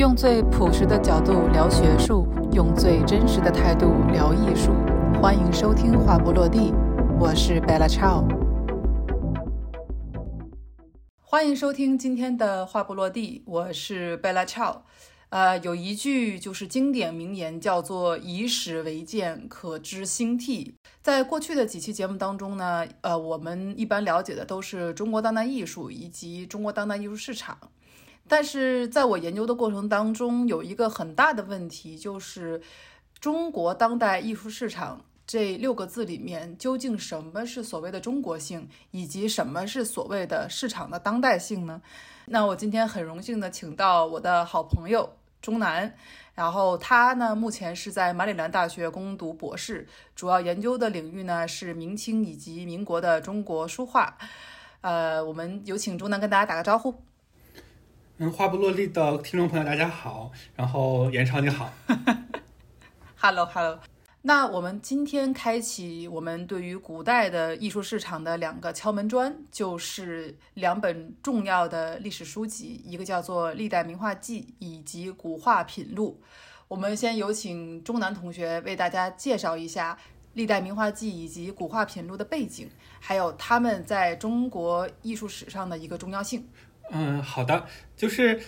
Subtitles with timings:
[0.00, 4.72] 用最朴实的角度聊学术，用最真实的态度聊艺术。
[5.20, 6.72] 欢迎收听《话不落地》，
[7.18, 8.24] 我是 Bella Chow。
[11.20, 14.78] 欢迎收听今天的《话不落地》，我是 Bella Chow。
[15.28, 20.74] 呃，有一句就是经典名言，叫做“以史为鉴，可知兴替”。
[21.02, 27.58] 在过去的几期节目当中呢，呃，我们一般了解的都是中国当代艺术以及中国当代艺术市场。
[28.30, 32.62] 但是在我研究的过程当中，有一个很大的问题，就是
[33.18, 41.82] 中国当代艺术市场这六个字里面，究竟什么是所谓的中国性，以及什么是所谓的市场的当代性呢？
[42.26, 45.12] 那我今天很荣幸的请到我的好朋友
[45.42, 45.92] 钟南，
[46.32, 54.16] 然后他呢目前是在马里兰大学攻读博士，主要研究的领域呢是明清以及民国的中国书画。
[54.82, 56.94] 呃，我们有请钟南跟大家打个招呼。
[58.22, 60.30] 嗯，话不落地的听众朋友，大家好。
[60.54, 61.72] 然后严超你好，
[63.16, 63.80] Hello，Hello。
[64.20, 76.20] 那我们今天开启我们对于古代的艺术市场的两个敲门砖，就是两本重要的历史书籍，一个叫做《历代名画记》以及《古画品录》。
[76.68, 79.94] 我们先有请钟南同学为大家介绍一下
[80.34, 82.68] 《历代名画记》以及《古画品录》的背景，
[83.00, 86.46] 还有他们在中国艺术史上的一个重要性。
[86.92, 88.40] 嗯，好的，就是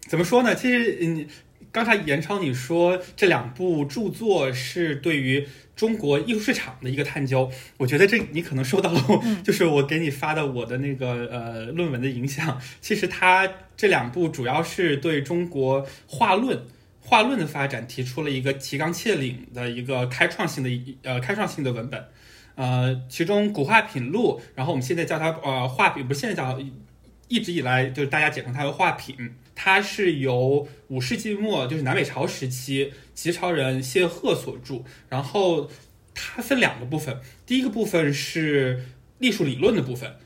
[0.00, 0.54] 怎么说呢？
[0.54, 1.26] 其实，嗯，
[1.72, 9.00] 刚才严超你说这两部著作是对于中国艺术市场的一个探究，我觉得这你可能受到了，
[9.42, 12.60] 就是我给你发的我的那个呃论文的影响。
[12.80, 16.66] 其实它这两部主要是对中国画论
[17.00, 20.70] 画论的发展提出了一个提纲挈领的一个开创性的
[21.02, 22.04] 呃开创性的文本。
[22.56, 26.60] 呃，其中《古画品录》，然后我们现在叫它呃画品，不是现在叫。
[27.28, 29.16] 一直以来就是大家简称它为画品，
[29.54, 34.82] 它是由五世纪末，就是南北朝时期齐朝人谢赫所著。
[35.08, 35.70] 然后
[36.14, 38.84] 它分两个部分，第一个部分是
[39.18, 40.16] 艺术理论的部分。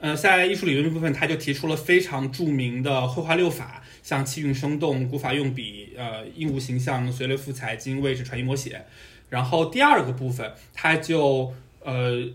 [0.00, 8.84] 呃，在艺术理论的部分，他就提出了非常著名的绘画六法，像气韵生动、古法用笔、呃应物形象、随类赋彩、经位置、传音摹写。
[9.28, 11.52] 然后第二个部分，他就
[11.82, 12.28] 呃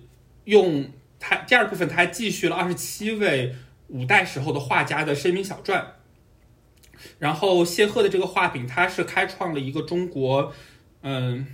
[0.44, 3.56] 用他第二部分，他还继续了二十七位。
[3.94, 5.94] 五代时候的画家的生平小传，
[7.20, 10.52] 然后谢赫的这个画饼，它是开创了一个中国，
[11.04, 11.46] 嗯，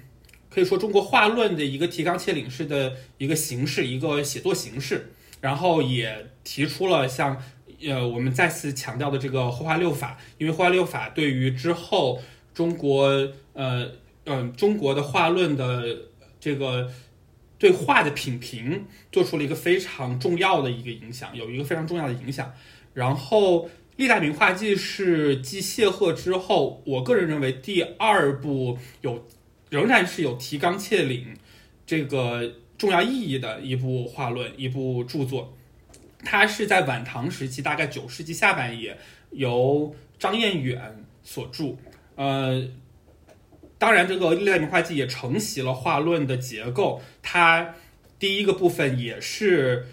[0.50, 5.12] 可以说中国画论的一个提纲挈领式的一个形式，一个写作形式，
[5.42, 7.44] 然后也提出了像，
[7.86, 12.22] 呃，我们再次强调的这个绘画六法，因为绘画六法对于之后
[12.54, 13.06] 中国，
[13.52, 13.92] 呃，
[14.24, 15.86] 嗯，中国的画论的
[16.40, 16.90] 这个。
[17.60, 22.52] 对画的品评做出了一个非常重要的一个影响，有一个非常重要的影响。
[22.94, 23.66] 然后
[23.98, 29.28] 《历代名画记》是继谢赫之后，我个人认为第二部有
[29.70, 31.36] 仍然是有提纲挈领
[31.86, 35.54] 这个重要意义的一部画论，一部著作。
[36.24, 38.98] 它是在晚唐时期，大概九世纪下半叶，
[39.32, 41.76] 由张彦远所著。
[42.16, 42.66] 呃。
[43.80, 47.02] 当然，这个《历代名画记》也承袭了画论的结构。
[47.24, 47.76] 它
[48.20, 49.88] 第一个部分也是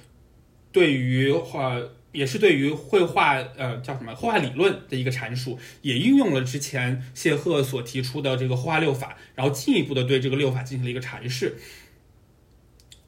[0.72, 1.80] 对于画，
[2.10, 11.56] 也是对于绘画，呃，叫什么绘画理论的一个阐述，也运用了之前谢赫所提出的这个绘画六法，然后进一步的对这个六法进行了一个阐释。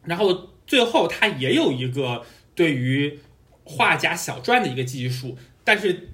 [0.04, 2.24] 然后最后，它也有一个
[2.54, 3.18] 对于
[3.64, 6.10] 画家小传的一个技术，但是。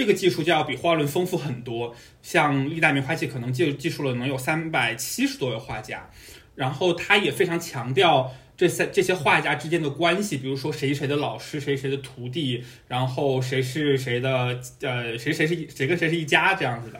[0.00, 6.08] 这个技术就要比画论丰富很多，像历代名画记可能就记述了能有三百七十多位画家，
[6.54, 16.98] 然后他也非常强调这三这些画家之间的关系，比如说谁谁的老师，谁谁的徒弟，然后谁是谁的，呃，谁谁是谁跟谁是一家这样子的。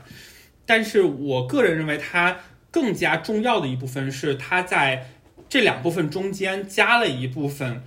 [0.67, 2.37] 但是我个人认为，他
[2.71, 5.09] 更加重要的一部分是他在
[5.49, 7.83] 这两部分中间加了一部分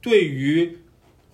[0.00, 0.76] 对于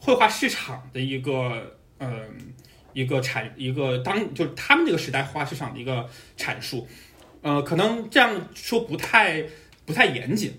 [0.00, 2.52] 绘画市场的一个，嗯。
[2.96, 6.88] 一个阐一个当就是他们这个时代画市场的一个阐述，
[7.43, 9.44] 呃，可能这样说不太
[9.84, 10.58] 不太严谨，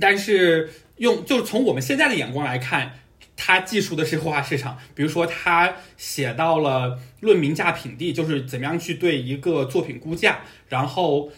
[0.00, 2.98] 但是用就是从我们现在的眼光来看，
[3.36, 4.76] 他记述的是绘画市场。
[4.96, 11.30] 比如说，他写到了论名价品地，就是怎么样去对一个作品估价，然后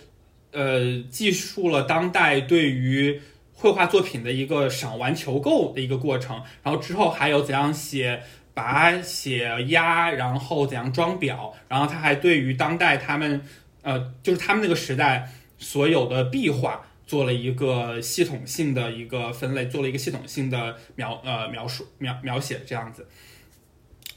[0.52, 3.20] 呃，记述了当代对于
[3.52, 8.22] 绘画作品的一个赏玩求购的一个过程，然后之后还有怎样写。
[8.54, 13.40] 把写压，然后怎样装裱，然后他还对于当代他们，
[13.82, 23.08] 呃，就是他们那个时代所有的壁画做了一个系统性的一个分类，做了一个系统性的描呃描述描描写这样子。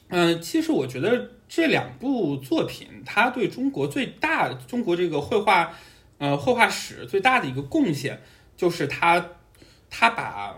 [0.10, 5.74] 嗯，其实我觉得这两部作品，它对中国最大中国这个绘画，
[6.20, 8.22] 呃，绘画史最大的一个贡献，
[8.56, 9.32] 就是它，
[9.90, 10.56] 它把，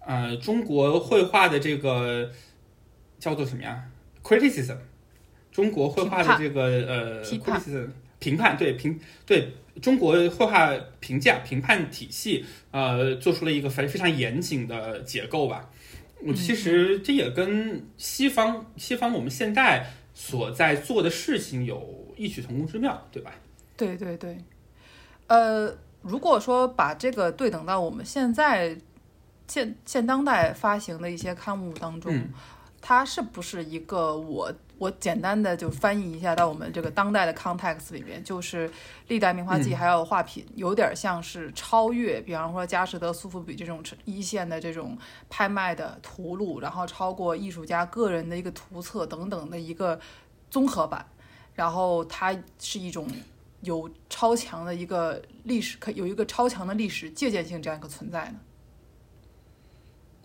[0.00, 2.30] 呃，中国绘画的这个
[3.18, 3.82] 叫做什么呀
[4.22, 4.76] ？criticism，
[5.50, 9.52] 中国绘画的这个呃，criticism 评判，对评对
[9.82, 15.70] 中国绘画评价评判体系，呃，做出了一个非非常严谨的结构吧。
[16.24, 23.32] 我其实这也跟西方西方我们现在所在做的事情有异曲同工之妙，对吧？
[23.76, 24.38] 对对对，
[25.26, 28.74] 呃，如果说把这个对等到我们现在
[29.46, 32.10] 现现当代发行的一些刊物当中，
[32.86, 34.54] 它是不是一个我？
[34.78, 38.70] 我简单的就翻译一下到我们这个当代的 context 里面，就是
[39.08, 44.96] 历代名画记还有画品，有点像是超越，比方说佳士得、苏富比这种一线的这种
[45.28, 49.98] 拍卖的图录，然后超过艺术家个人的一个图册等等的一个
[50.48, 51.04] 综合版，
[51.54, 53.08] 然后它是一种
[53.62, 58.38] 有超强的一个历史，可有一个超强的历史借鉴性这样一个存在呢。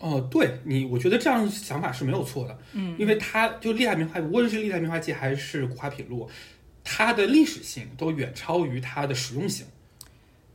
[0.02, 6.28] 哦，对你，我觉得这样想法是没有错的，嗯，因为它就历代名画，无论是历代名画记还是古画品录，
[6.82, 9.64] 它的历史性都远超于它的实用性。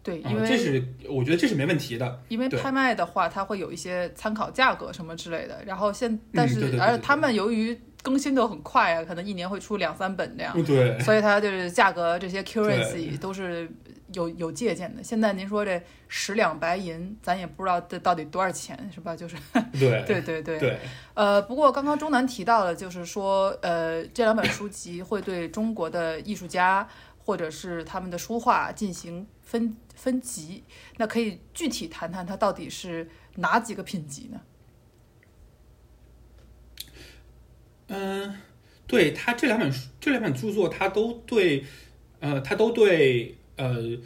[0.03, 2.21] 对，因为这是我觉得这是没问题的。
[2.27, 13.69] 因为拍卖的话，它会有一些参考价格什么之类的，然后现但是而且他们由于更新的很快啊，可能一年会出两三本这样，对，所以它就是价格这些 currency 都是。
[14.13, 19.15] 有有借鉴的，现在您说这十两白银，咱也不知道这到底多少钱，是吧？
[19.15, 19.35] 就是
[19.73, 20.79] 对对对对对。
[21.13, 26.87] 呃，不过刚刚钟南提到了，就是说，呃，这两本书籍会对中国的艺术家
[27.17, 30.63] 或者是他们的书画进行分分级，
[30.95, 34.41] 那可以具体谈谈它到底是哪几个品级呢？
[37.87, 38.37] 嗯，
[38.85, 41.65] 对他这两本书，这两本著作，他都对，
[42.21, 43.36] 呃，他都对。
[43.57, 43.97] 呃，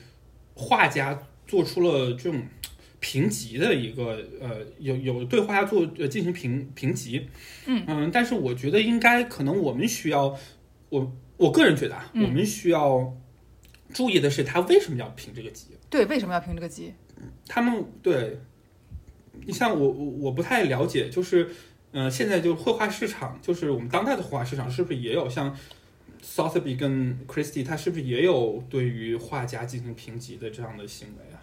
[0.56, 2.42] 画家做出了这种
[3.00, 7.28] 评级的一个呃，有有对画家做呃进行评评级，
[7.66, 10.38] 嗯嗯，但是我觉得应该可能我们需要，
[10.90, 13.14] 我我个人觉得啊，我们需要
[13.94, 15.68] 注意的是他为什么要评这个级？
[15.90, 16.94] 对，为什么要评这个级？
[17.48, 18.40] 他们对，
[19.46, 21.50] 你像我我我不太了解，就是
[21.92, 25.56] 嗯，现在就绘画市场，就是我们当代的绘画市场，是不是也有像
[26.24, 31.42] ？Sotheby 跟 Christie，他是不是也有对于画家进行评级的这样的行为啊？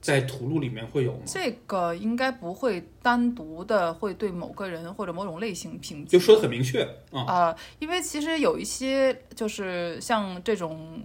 [0.00, 1.22] 在图录里面会有吗？
[1.26, 7.54] 这个应该不会单独的会对某个人或者某种类型评级，就说的很明确啊。
[7.80, 11.02] 因为其实有一些就是像这种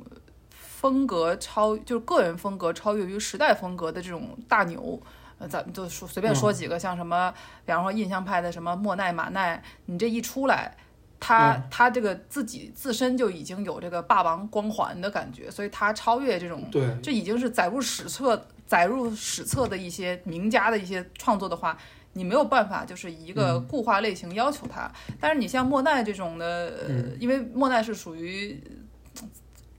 [0.52, 5.02] 风格超，就是个人风格超越于时代风格的这种大牛，
[5.40, 7.34] 呃，咱们就说随便说几个，像什么，
[7.66, 10.78] 比方说印象派的什么莫奈、马奈，你这一出来。
[11.26, 21.78] 他他这个自己自身就已经有这个霸王光环的感觉，所以他超越这种，对，这已经是载入史册、载入史册的一些名家的一些创作的话，
[22.12, 24.92] 你没有办法就是一个固化类型要求他。
[25.18, 28.62] 但是你像莫奈这种的，因为莫奈是属于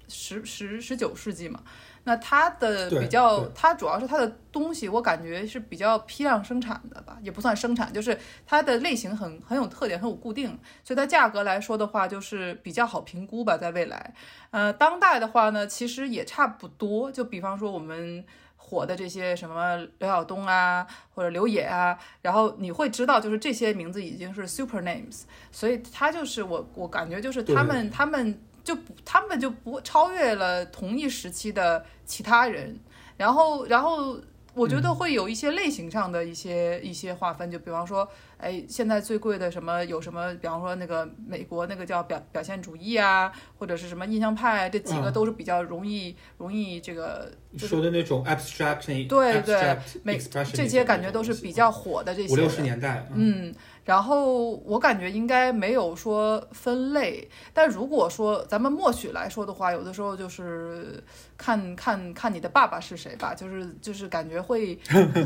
[0.09, 1.61] 十十十九世纪嘛。
[2.07, 10.49] 那它的比较，它主要是它的东西，我感觉是比较批量生产的吧，也不算生产，就是它的类型很很有特点，很有固定，
[10.85, 14.15] 所以它价格来说的话，就是比较好评估吧，在未来。
[14.51, 18.23] 呃，当代的话呢，其实也差不多，就比方说我们
[18.59, 28.39] 火的这些什么刘晓东啊，或者刘野啊，然后你会知道，就是这些名字已经是 super names，所以它就是我我感觉就是他们他们。
[28.65, 32.81] 就不，他们就不超越了同一时期的其他人，
[33.19, 34.19] 然后，然后
[34.55, 50.19] 我觉得会有一些类型上的一些一些划分，就比方说，哎，现在最贵的什么有什么，比方说那个美国那个叫表表现主义啊，或者是什么印象派，这几个都是比较容易容易这个说的那种 abstract，对对，每
[50.53, 53.55] 这些感觉都是比较火的这些五六十年代，嗯。
[53.85, 61.05] 然后我感觉应该没有说分类，但如果说咱们默许来说的话，有的时候就是
[61.37, 64.75] 看看看你的爸爸是谁吧，就是就是感觉会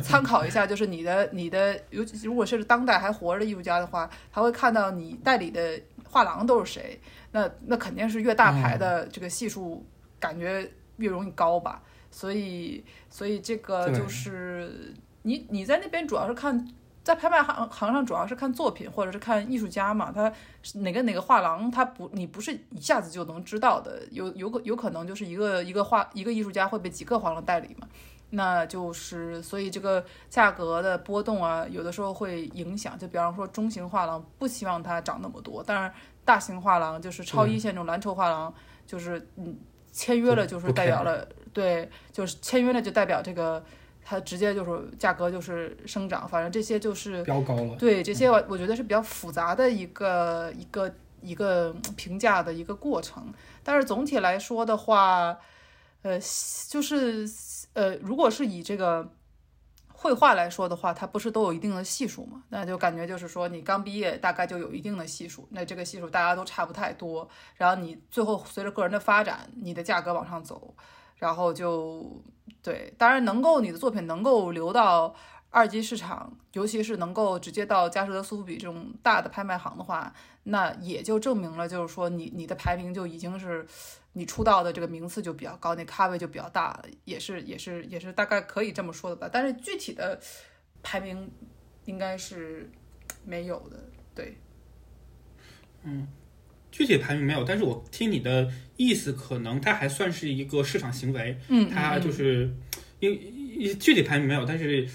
[0.02, 7.00] 参考一下，就是你的你的，尤其如果是当代还活着的艺术家的话，他会看到你代理的画廊都是谁，
[7.32, 9.84] 那那肯定是越大牌的这个系数
[10.18, 16.68] 感觉越容易高吧，所以所以这个就是你你在那边主要是看。
[17.04, 20.30] 在拍卖行行上，主要是看作品或者是看艺术家嘛，他
[20.74, 27.88] 哪个哪个画廊，他不你不是一下子就能知道的，有有可有可能就是一个一个画一个艺术家会被几个画廊代理嘛，
[28.30, 32.98] 那就是所以这个价格的波动啊，有的时候会影响。
[32.98, 35.94] 就比方说中型画廊不希望它涨那么多，但是
[36.24, 38.52] 大型画廊就是超一线这种蓝筹画廊，
[38.86, 39.56] 就是嗯
[39.92, 43.64] 签约了就是代表了对，就是签约了就代表这个
[44.04, 47.76] 它直接就是价格就是生长，反正这些就是标高了。
[47.76, 53.32] 对这些我我觉得是比较复杂的一个一个一个评价的一个过程，
[53.64, 55.36] 但是总体来说的话，
[56.02, 56.18] 呃，
[56.68, 57.26] 就是
[57.72, 59.12] 呃，如果是以这个
[59.92, 62.42] 绘画来说的话，它不是都有一定的系数嘛？
[62.48, 70.74] 那就感觉就是说，你刚毕业大概就有一定的系数，那这个系数大家都差不太多，然后你最后随着个人的发展，你的价格往上走，
[71.16, 72.22] 然后就
[72.62, 75.14] 对，当然能够你的作品能够流到。
[75.50, 83.66] 二级市场，尤其是能够直接到佳士得、苏富比这种大的拍卖行的话，那也就证明了，就是说你你的排名就已经是
[84.12, 89.28] 你出道的这个名次就比较高，那咖位就比较大了，也是也是也是大概可以这么说的吧。
[89.32, 90.20] 但是具体的
[90.82, 91.30] 排名
[91.84, 92.70] 应该是
[93.24, 93.78] 没有的，
[94.14, 94.36] 对。
[95.84, 96.08] 嗯，
[96.70, 102.52] 具体排名没有，但是我听你的意思，可能它还算是一个市场行为，嗯，它就是
[103.00, 104.88] 因为具体排名没有，但是。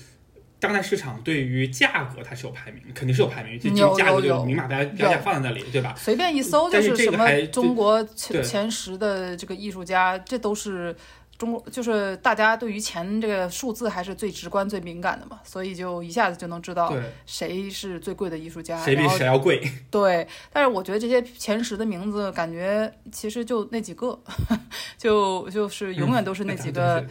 [0.64, 5.94] 当代市场对于价格它是有排名，肯定是有排名，就价格就明码标标价放在那里，对吧？
[5.98, 10.96] 随便一搜就是什么中国前前十的这个艺术家，这都是
[11.38, 19.62] 中国，就是大家对于钱这个数字还是最直观、最敏感的嘛，所以就一下子就能知道谁是最贵的艺术家，谁比谁要贵。
[19.92, 24.18] 对，但是我觉得这些前十的名字，感觉其实就那几个，
[24.98, 27.06] 就就是永远都是那几个，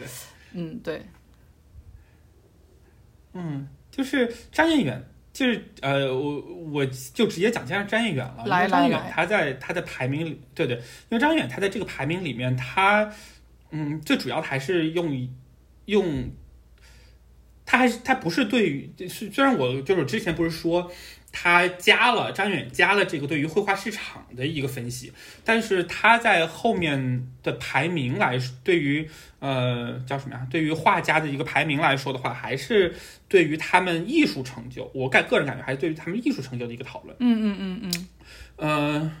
[0.53, 0.95] 嗯，对。
[0.97, 1.05] 嗯，
[3.91, 8.43] 就是张彦远，就是呃，我我就直接讲一下张彦远了。
[8.45, 13.11] 来来来，张彦远他在他的排名里，对对，因为张彦远他在这个排名里面，他
[13.71, 15.29] 嗯，最主要的还是用
[15.85, 16.29] 用，
[17.65, 20.91] 他还是他不是对于，是虽然我就是之前不是说。
[21.35, 25.11] 他加了张远加了这个对于绘画市场的一个分析，
[25.43, 29.09] 但是他在后面的排名来说，对于
[29.39, 30.47] 呃叫什么呀？
[30.51, 32.93] 对于画家的一个排名来说的话，还是
[33.27, 37.15] 对于他们艺术成就，我感个人感觉还是对于他们艺术成就的一个讨论。
[37.19, 38.07] 嗯嗯嗯嗯，
[38.57, 39.11] 呃，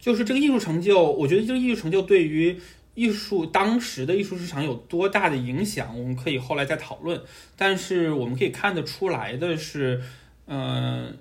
[0.00, 2.58] 就是这个艺术成就，我觉得这个艺术成就对于
[2.94, 7.22] 艺术当时的艺术市场有多大的影响，我们可以后来再讨论。
[7.56, 10.02] 但是我们可以看得出来的是。
[10.46, 11.18] 嗯，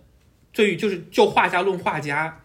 [0.51, 2.41] 对于就是就画家论画家，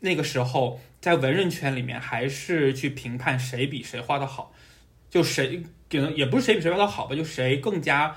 [0.00, 4.52] 那个时候在文人圈里面还是去评判谁比谁画的好，
[5.08, 8.16] 就谁可能也不是谁比谁画的好吧，就谁更加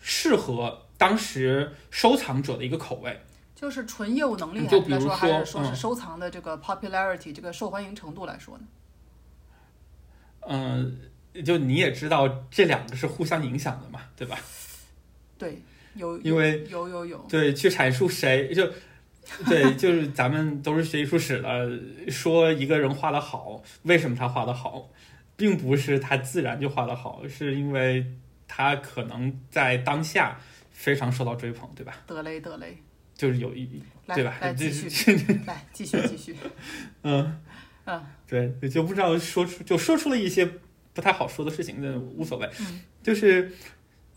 [0.00, 3.20] 适合当时收藏者的一个口味。
[3.54, 8.64] 就是纯业务能力就比如说还是说是收藏的这个 popularity 这个受欢迎程度来说呢？
[10.40, 10.98] 嗯，
[11.44, 14.36] 就你也知道这两个是互相影响的嘛，对吧？
[15.38, 15.62] 对。
[15.94, 18.66] 有，因为有有有，对，去阐述谁就，
[19.46, 21.70] 对， 就是咱们都是学艺术史的，
[22.10, 24.88] 说一个人画的好，为什么他画的好，
[25.36, 28.06] 并不是他自然就画的好，是因为
[28.48, 30.40] 他可能在当下
[30.72, 31.94] 非常受到追捧，对吧？
[32.06, 32.78] 得嘞得嘞，
[33.14, 33.82] 就是有一，
[34.14, 34.36] 对吧？
[34.40, 35.12] 来继续，
[35.46, 36.36] 来继续继续，
[37.04, 37.38] 嗯
[37.84, 40.48] 嗯，对，就不知道说出就说出了一些
[40.94, 43.52] 不太好说的事情，那无所谓，嗯，就是。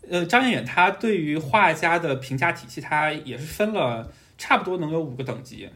[0.08, 5.68] 呃，张彦远他对于画家的评价体系，他也是分了差不多能有五个等级，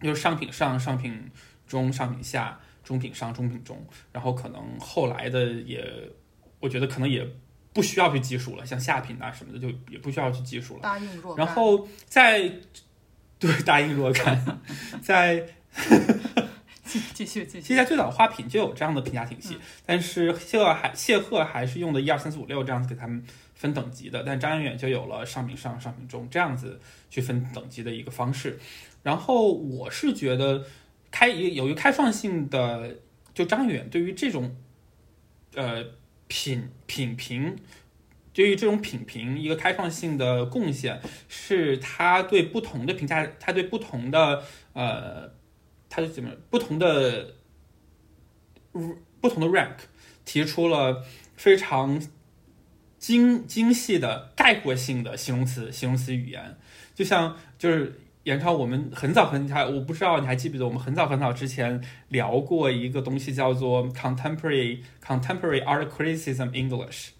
[0.00, 1.30] 就是上品上、上品
[1.66, 5.84] 中、上品下、中品上、中品中，然后可能后来的也，
[6.60, 7.26] 我觉得可能也
[7.72, 10.80] 不需要去计数了，像下品啊什么的就也不需要去计数了。
[10.82, 11.44] 答应若干。
[11.44, 12.50] 然后在
[13.38, 14.60] 对答应若干，
[15.02, 15.46] 在。
[17.14, 17.60] 继续继续。
[17.60, 19.56] 其实，在最早的花品就有这样的评价体系，
[19.86, 26.80] 但是谢赫还谢赫还是用的一二三四五六这样子给他们分等级的，但张远远就有了上品上、上品中这样子
[27.10, 28.58] 去分等级的一个方式。
[29.02, 30.64] 然后我是觉得
[31.10, 32.96] 开有一个开放性的，
[33.32, 34.54] 就张远对于这种
[35.54, 35.84] 呃
[36.26, 37.56] 品品评，
[38.32, 45.40] 对于这种品评一个开放性的贡献，是他对不同的评价，他对不同的呃。
[45.94, 47.34] 他就怎么不同的
[49.20, 49.76] 不同的 rank
[50.24, 51.04] 提出了
[51.36, 52.00] 非常
[52.98, 56.56] 精精细的概括性的形容词形容词语言，
[56.94, 67.10] 就像就是严超，我们很早很早，我不知道你还记不记得，我们很早很早之前聊过一个东西叫做 contemporary contemporary art criticism English，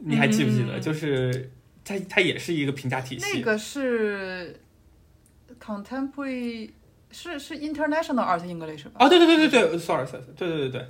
[0.00, 0.80] 你还记不记得？
[0.80, 1.50] 就是
[1.84, 4.58] 它它也是一个评价体系，那个是
[5.68, 6.70] contemporary。
[7.10, 8.96] 是是 International Art English 吧？
[8.98, 10.86] 啊，对对对对对，Sorry Sorry，对对对对，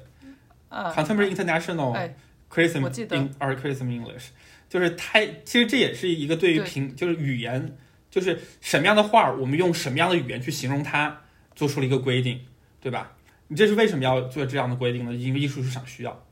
[0.68, 2.16] 啊 Contemporary International 哎
[2.52, 4.30] Criticism 我记得 in Art Criticism English，
[4.68, 7.76] 就是它其实这也是一个对于对评就是语言，
[8.10, 11.20] 就是什么样的画儿，我们用什么样的语言去形容它，
[11.54, 12.44] 做出了一个规定，
[12.80, 13.12] 对吧？
[13.46, 15.14] 你这是为什么要做这样的规定呢？
[15.14, 16.26] 因为艺术市场需要。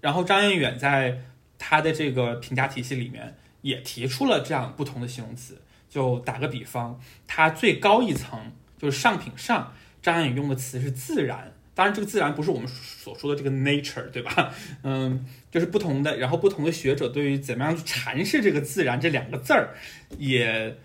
[0.00, 1.20] 然后张彦远在
[1.58, 5.60] 他的这个评价体系里面也提出了这样不同的形容词。
[5.88, 11.52] 就打个比方，它最高一层就是上品上，张彦远用的词是自然。
[11.74, 14.52] 当然，这个自然不是我们所说的这个 nature，对吧？
[14.82, 19.74] 嗯，就是不同的，然后不同的学者对于怎么样去阐释这个自然这两个字儿，
[20.18, 20.76] 也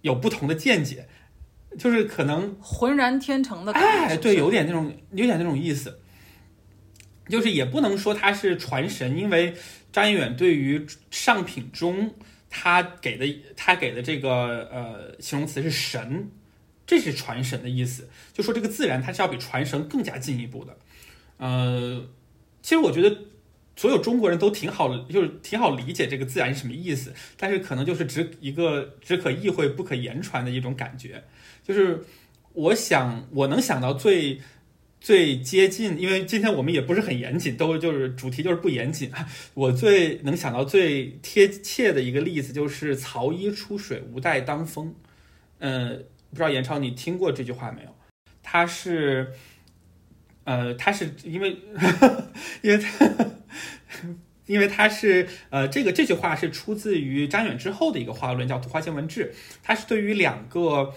[0.00, 1.06] 有不同的见解。
[1.78, 4.14] 就是可能浑然天成的感觉。
[4.14, 6.00] 哎，对，有点那种，有点那种意思。
[7.28, 9.54] 就是也不能说他是传神，因为
[9.92, 12.12] 张彦远对于上品中
[12.54, 16.30] 他给的他给的这个呃形容词是神，
[16.86, 18.10] 这是传神的意思。
[18.34, 20.76] 就说这个自然，它是要比传神更加进一步的。
[21.38, 22.06] 呃，
[22.60, 23.16] 其实我觉得
[23.74, 31.24] 所有中国人都挺好，就是挺好理解这个自然是什么意思，但是可能就是只一个只可意会不可言传的一种感觉。
[31.64, 32.04] 就是
[32.52, 34.42] 我想我能想到最
[35.02, 39.10] 最接近，因为今天我们也不是很严谨，都就是主题就是不严谨。
[39.54, 44.94] 我最能想到最贴切的一个例子就是“曹衣出水，无带当风”。
[45.58, 47.88] 嗯，不知道严超你听过这句话没有？
[48.44, 49.32] 它是，
[50.44, 51.56] 呃，它是因为
[52.62, 52.84] 因为
[54.46, 59.32] 因为它是呃，这个这句话是出自于张远之后的一个画论，叫《图画见闻志》，
[59.64, 60.94] 它是对于两个。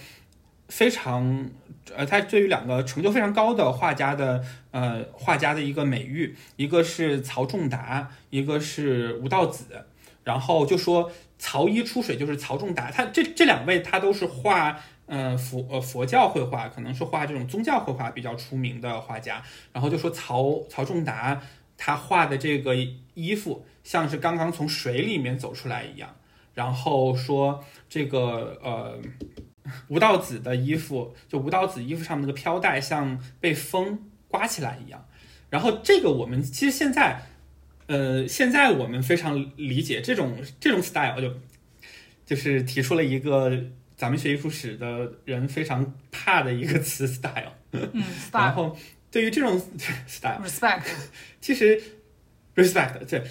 [0.68, 1.48] 非常，
[1.96, 9.86] 呃，他对于两个成就非常高的画家的，呃，画家的一个美誉，一个是曹仲达，一个是吴道子，
[10.24, 21.40] 然后就说曹衣出水就是曹仲达，他这这两位他都是画，呃，佛呃佛教绘画，可能是画这种宗教绘画比较出名的画家，然后就说曹曹仲达
[21.78, 22.76] 他画的这个
[23.14, 26.16] 衣服像是刚刚从水里面走出来一样，
[26.56, 29.00] 然后说这个呃。
[29.88, 35.08] 吴道子的衣服，就吴道子衣服上面那个飘带，像被风刮起来一样。
[35.50, 37.22] 然后这个我们其实现在，
[37.88, 41.34] 呃，现在我们非常理解这种这种 style，就
[42.26, 43.52] 就是提出了一个
[43.96, 47.54] 咱们学艺术史的人非常怕的一个词 style。
[47.72, 48.78] 嗯 然后
[49.12, 49.62] 对于这种
[50.08, 50.84] style，respect，
[51.40, 51.82] 其实
[52.56, 53.24] respect 对。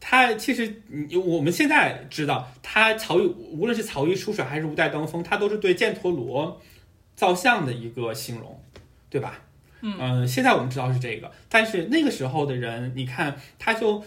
[0.00, 6.62] 他其实，你我们现在知道，他曹禺无论是曹禺出水还是吴带登峰，他都是对犍陀罗
[7.16, 8.62] 造像的一个形容，
[9.10, 9.42] 对吧？
[9.80, 14.04] 嗯现在我们知道是这个，但是那个时候的人，你看，他就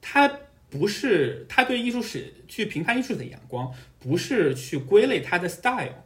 [0.00, 0.38] 他
[0.70, 6.04] 不是他对艺术史去评判艺术的眼光，不是去归类他的 style，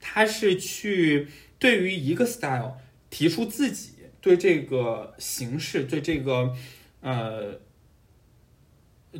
[0.00, 6.52] 他是去对于一个 style 提出自己对这个形式、对这个
[7.00, 7.60] 呃。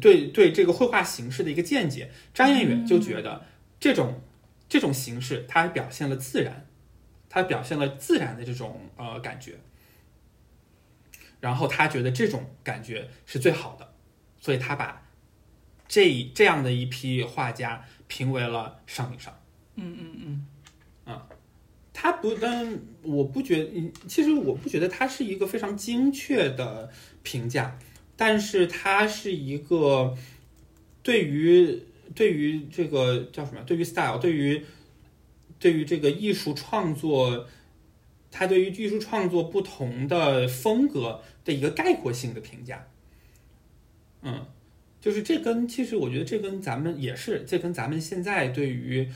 [0.00, 3.44] 对对这个绘画形式的一个见解，张彦远就觉得
[3.78, 4.20] 这种、
[4.68, 6.66] 这种形式，它表现了自然，
[7.28, 9.54] 它表现了自然的这种呃感觉，
[11.40, 13.92] 然后他觉得这种感觉是最好的，
[14.40, 15.02] 所以他把
[15.86, 19.38] 这这样的一批画家评为了上品上。
[19.76, 20.46] 嗯嗯
[21.06, 21.20] 嗯，
[21.92, 23.68] 他不，但我不觉，
[24.08, 26.90] 其实我不觉得他是一个非常精确的
[27.22, 27.78] 评价，
[28.16, 30.16] 但是它是一个
[31.02, 31.82] 对于
[32.14, 33.62] 对于这个叫什么？
[33.62, 34.64] 对于 style，对于
[35.58, 37.48] 对于这个艺术创作，
[38.30, 42.86] 它对于艺术创作不同的风格的一个概括性的评价。
[44.22, 44.46] 嗯，
[45.00, 49.08] 就是这跟其实我觉得这跟咱们也是，这跟咱们现在对于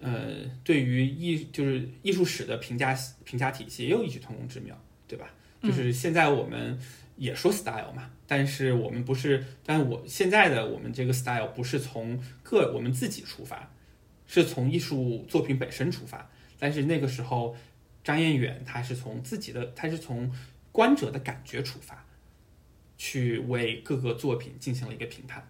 [0.00, 4.78] 呃，对于艺就是艺术史的评价评价体系也有异曲同工之妙，
[5.08, 5.32] 对吧？
[5.66, 6.78] 就是现在我们
[7.16, 13.70] 也说 style 嘛，但是我们不是，但我现在的我们这个 style 不是从个我们自己出发，
[14.26, 16.30] 是从艺术作品本身出发。
[16.58, 17.56] 但是那个时候，
[18.02, 20.32] 张彦远他是从自己的，他是从
[20.72, 22.04] 观者的感觉出发，
[22.96, 25.46] 去为各个作品进行了一个评判。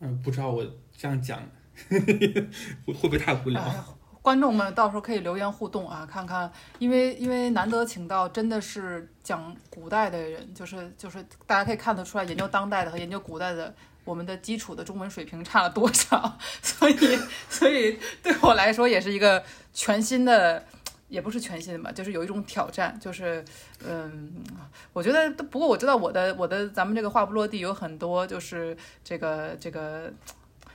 [0.00, 0.64] 嗯，不知道我
[0.96, 1.48] 这样讲
[1.88, 1.98] 会
[2.92, 3.62] 会不会太无聊？
[3.62, 3.84] 哎
[4.24, 17.18] 观众们到时候可以留言互动啊，看看，因为因为难得请到真的是讲古代的人，就是就是大家可以看得出来，研究当代的和研究古代的，我们的基础的中文水平差了多少，所以
[17.50, 20.64] 所以对我来说也是一个全新的。
[21.06, 23.44] 也不是全新的吧，就是有一种挑战，就是，
[23.86, 24.32] 嗯，
[24.92, 30.10] 我觉得，不过我知道我的我的咱们这个话不落地有很多就是这个这个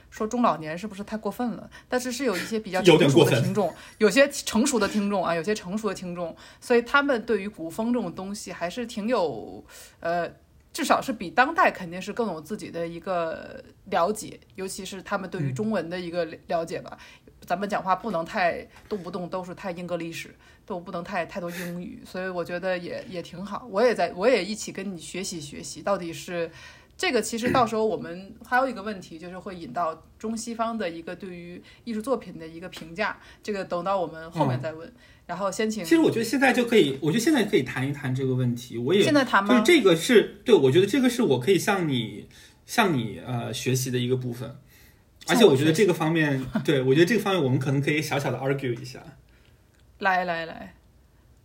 [0.09, 1.69] 说中老年是不是太过分了？
[1.87, 9.63] 但是是有一些比较成熟的听众，有些成熟的听众啊，有些成熟的听众，所以他们对于古风这种东西还是挺有，
[9.99, 10.29] 呃，
[10.73, 16.97] 至少是比当代肯定是更有自己的一个了解，尤其是他们对于中文的一个了了解吧。
[17.45, 20.35] 咱们讲话不能太动不动都是太英格历史，
[20.67, 23.65] 都不能太太多英语，所以我觉得也也挺好。
[23.71, 26.51] 我也在，我也一起跟你学习学习，到底是
[26.99, 27.21] 这个。
[27.21, 34.91] 其实到时候我们还有一个问题，就是会引到中西方的一个对于艺术作品的一个评价，这个等到我们后面再问。
[35.25, 38.77] 然后先请其，实我觉得现在就可以，我觉得现在可以谈一谈这个问题。
[38.77, 39.49] 我也现在谈吗？
[39.49, 42.27] 就是这个是对，我觉得这个是我可以向你
[42.65, 44.55] 向你呃学习的一个部分，
[45.27, 48.99] 而且我觉得这个方面，对我觉得这个方面我们可能可以小小的 argue 一下。
[49.99, 50.73] 来来来来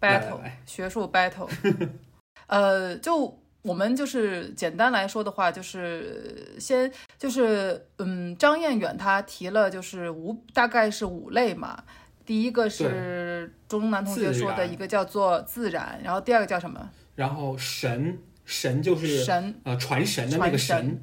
[0.01, 1.49] ，battle 来学术 battle，
[2.47, 11.83] 呃，就我们就是简单来说的话，就是先就是嗯，张彦远他提了就是五大概是五类嘛，
[12.27, 16.91] 第一个是钟南同学说的一个叫做自然，然后第二个叫什么？
[17.15, 21.03] 然后神神就是神，呃传神的那个神神，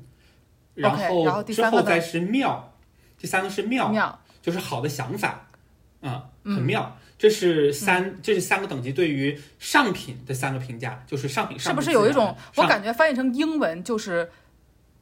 [0.76, 2.78] 然 OK，然后第三个再是妙，
[3.18, 5.48] 第三个是妙，妙，就是好的想法，
[6.02, 6.96] 啊、嗯很妙。
[7.22, 14.32] 这是三，这是三个等级对于上品的三个评价，就是上品上是不是有一种我感觉翻译成英文就是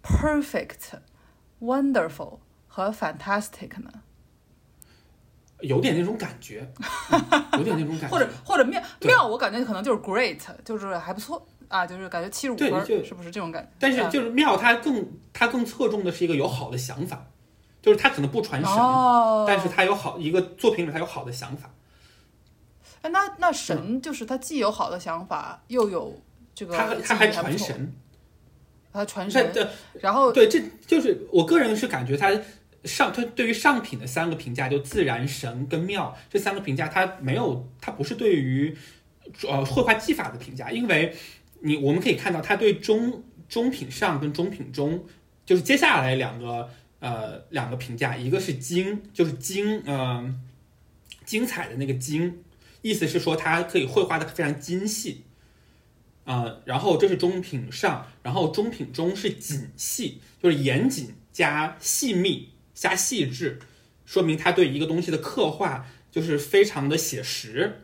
[0.04, 1.00] perfect、
[1.62, 3.90] wonderful 和 fantastic 呢？
[5.62, 6.70] 有点那种感觉，
[7.10, 13.70] 嗯有点那种感觉，或者或者妙妙，我感觉可能就是 great，就是还不错啊，就是感觉七十五分，对是不是这种感觉？
[13.80, 14.10] 但是啊。
[14.10, 17.28] 就是妙，它更它更侧重的是一个有好的想法，
[17.82, 21.72] 就是它可能不传神，哦，但是它有好一个作品里它有好的想法，
[23.02, 26.22] 哎，那那神就是他既有好的想法，又有
[26.54, 27.94] 这个他他还传神，
[28.92, 29.68] 他传神，对
[30.02, 32.32] 然后对，这就是我个人是感觉他
[32.84, 38.76] 上他对于上品的三个评价，就自然、神跟妙这三个评价，他没有，他不是对于
[39.48, 41.16] 呃绘画技法的评价，因为
[41.62, 45.06] 你我们可以看到，他对中中品上跟中品中，
[45.46, 50.36] 就是接下来两个呃两个评价，一个是精，就是精，呃
[51.26, 52.44] 精彩的那个精，
[52.82, 55.26] 意思是说它可以绘画的非常精细。
[56.26, 63.58] 啊、然后这是中品上，然后中品中是谨细，就是严谨加细密加细致，
[64.06, 67.82] 说明他对一个东西的刻画就是非常的写实。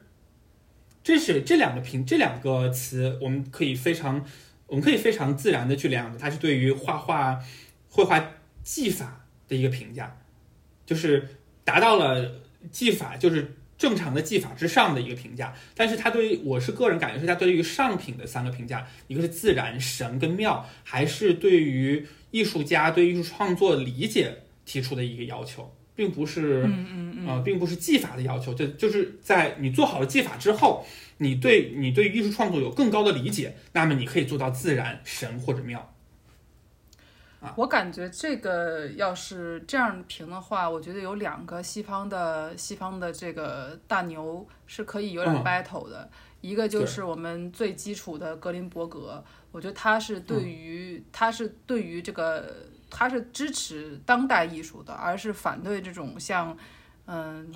[1.04, 4.24] 这是这两个评这两个词，我们可以非常
[4.68, 7.40] 我们可以非常自然的去量，它是对于画画
[7.90, 10.20] 绘画技法的一个评价，
[10.86, 11.28] 就是
[11.64, 15.54] 达到了技法就是正常的技法之上的一个评价。
[15.76, 30.86] 但是他对于我是个人感觉是他对于上品的三个评价，一个是自然、神跟妙，还是对于艺术家对艺术创作理解提出的一个要求，并不是嗯嗯嗯，呃，并不是技法的要求，就就是在你做好了技法之后，
[31.18, 35.95] 你对你对艺术创作有更高的理解，那么你可以做到自然、神或者妙。
[37.56, 45.44] 我感觉这个要是这样评的话，我觉得有两个西方的西方的这个大牛是可以有点嗯。
[45.44, 46.10] battle 的，
[46.42, 52.54] 一个就是我们最基础的格林伯格，我觉得他是对于、他是对于这个
[52.90, 56.58] 他是支持当代艺术的，而是反对这种像
[57.06, 57.54] 嗯。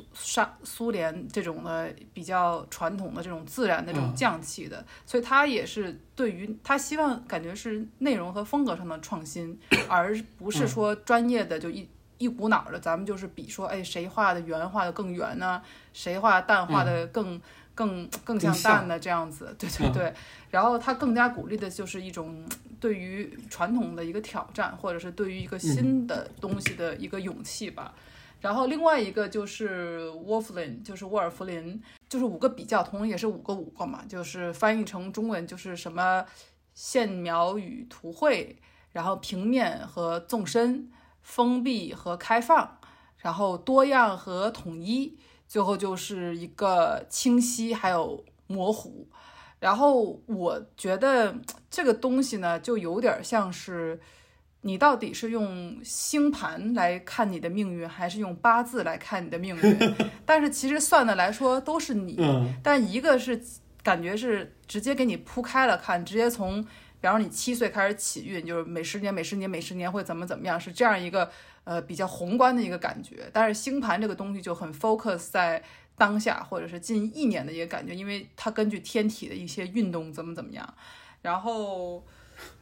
[0.00, 9.58] 苏苏沙苏联这种的比较传统的这种自然的这种嗯匠气的，所以他也是对于他希望感觉是内容和风格上的创新，
[9.88, 15.62] 而不是说专业的就一一股脑儿的，咱们就是比说，哎，谁画的圆画的更圆呢？
[15.92, 17.40] 谁画淡画的更、
[17.74, 19.54] 更更像像淡的这样子？
[19.58, 20.14] 对对嗯对。
[20.50, 22.44] 然后他更加鼓励的就是一种
[22.78, 27.94] 对于传统的一个挑战，或者是对于一个新的东西的一个勇气吧。
[28.40, 36.24] 然后另外一个就是 Wolflin，就是沃尔弗林，就是五个比较，同样也是五个五个嘛，就是翻译成中文就是什么
[36.72, 38.56] 线描与图绘，
[38.92, 40.90] 然后平面和纵深，
[41.22, 42.78] 封闭和开放，
[43.18, 49.06] 然后多样和统一，最后就是一个清晰还有模糊。
[49.58, 51.36] 然后我觉得
[51.70, 54.00] 这个东西呢，就有点像是。
[54.62, 59.94] 你到底是用星盘来看你的命运，还是用八字来看你的命运？
[60.26, 63.40] 但是其实算的来说都是你，嗯但一个是
[63.82, 66.68] 感觉是直接给你铺开了看，直接从，比
[67.08, 71.30] 方说你七岁开始起运，就是每十年、每十年、每十年会怎么怎么样，是这样一个
[71.64, 73.30] 呃比较宏观的一个感觉。
[73.32, 75.62] 但是星盘这个东西就很 focus 在
[75.96, 80.74] 当下或者是近一年的一个感觉，因为它根据天体的一些运动怎么怎么样，
[81.22, 82.04] 然后。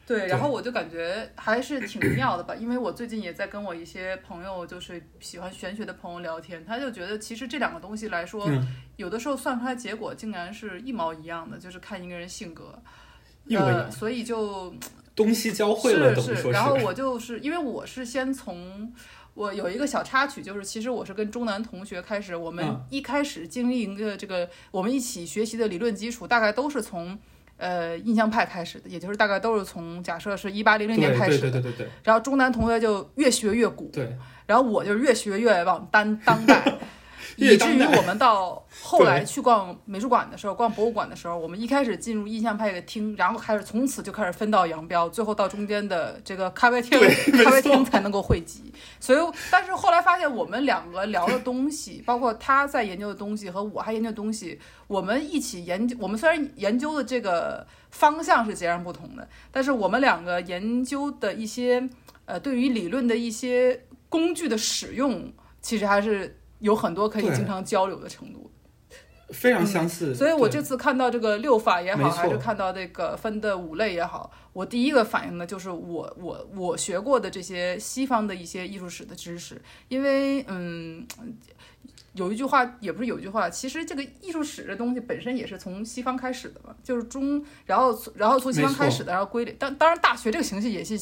[0.09, 8.67] 对，然后我就感觉还是挺妙的吧， 因为我最近也在跟我一些朋友，就是喜欢玄学的朋友聊天，他就觉得其实这两个东西来说，嗯
[8.97, 12.83] 有的时候算出来结果竟然是一毛一样的，就是看一个人性格。
[13.47, 14.75] 一模一样呃，所以就
[15.15, 18.93] 东西交汇了，是等于说是，然后我就是因为我是先从。
[19.35, 27.17] 我有一个小插曲，就是其实我是跟中南同学开始，我们嗯一开始经历一个这个我们一起学习的理论基础，大概都是从
[27.59, 31.89] 呃印象派开始的，也就是大概都是从假设是一八零零年开始的，对对对对。
[32.03, 34.17] 然后中南同学就越学越古，对，
[34.47, 36.79] 然后我就越学越往当当代， 越
[37.39, 46.99] 以至于我们到 后来去逛美术馆的时候，逛博物馆的时候，我们一开始进入印象派的厅，然后开始从此就开始分道扬镳，最后到中间的这个咖啡厅
[47.45, 48.73] 咖啡厅才能够汇集。
[48.99, 49.19] 所以，
[49.51, 61.89] 但是后来发现我们两个聊的东西，包括他在研究的东西和我还研究的东西，我们一起研究，我们虽然研究的这个方向是截然不同的，但是我们两个研究的一些
[62.25, 68.51] 呃，对于理论的一些工具的使用，其实还是有很多可以经常交流的程度。
[69.31, 70.13] 非常相似。
[70.13, 81.07] 嗯所以我这次看到这个六法也好，还是看到这个分的五类也好，我第一个反应的就是我我我学过的这些西方的一些艺术史的知识，因为嗯。
[82.19, 89.53] 有一句话，也不是有一句话，其实这个艺术史这东西本身也是从西方开始的嘛，就是中，然后然后从西方开始的，然后归类。
[89.53, 90.95] 当当然，大学这个形式也是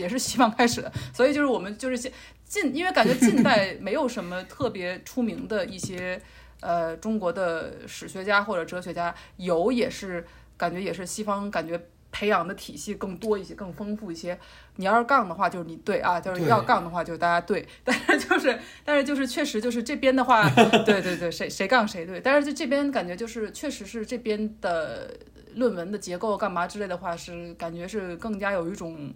[0.00, 2.12] 也是西方开始的，所以就是我们就是现
[2.44, 6.20] 近，因为感觉近代没有什么特别出名的一些
[6.60, 10.24] 呃中国的史学家或者哲学家，有也是
[10.56, 11.80] 感觉也是西方感觉
[12.12, 14.38] 培养的体系更多一些，更丰富一些。
[14.76, 17.66] 你要是杠的话，就是你对啊；就是要杠的话，就是大家对。
[17.84, 20.48] 但是就是，但是就是确实就是这边的话，
[20.84, 22.20] 对对对，谁谁杠谁对。
[22.20, 25.10] 但是就这边感觉就是确实是这边的
[25.54, 29.12] 论文的结构干嘛之类的话，是感觉是更加有一种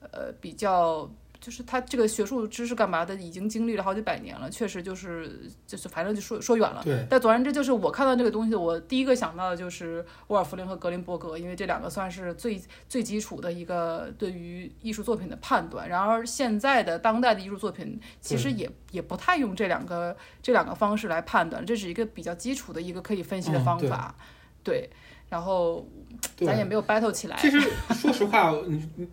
[0.00, 1.10] 呃比较。
[1.40, 6.82] 就是他这个学术知识干嘛的，已经经历了好几百年了，确实就是就是反正就说说远了。
[6.84, 15.88] 对但总而言之，就是我看到这个东西，我第一个想到的就是沃尔夫林和格林伯格，因为这两个算是最最基础的一个对于艺术作品的判断。
[15.88, 24.14] 然而现在的当代的艺术作品，其实也也不太用这两个这两个方式来判断，这是一个比较基础的一个可以分析的嗯对方法。
[24.62, 24.90] 对，
[25.28, 25.86] 然后
[26.38, 27.36] 咱也没有 battle 起来。
[27.38, 27.60] 其实
[27.94, 29.08] 说实话，你你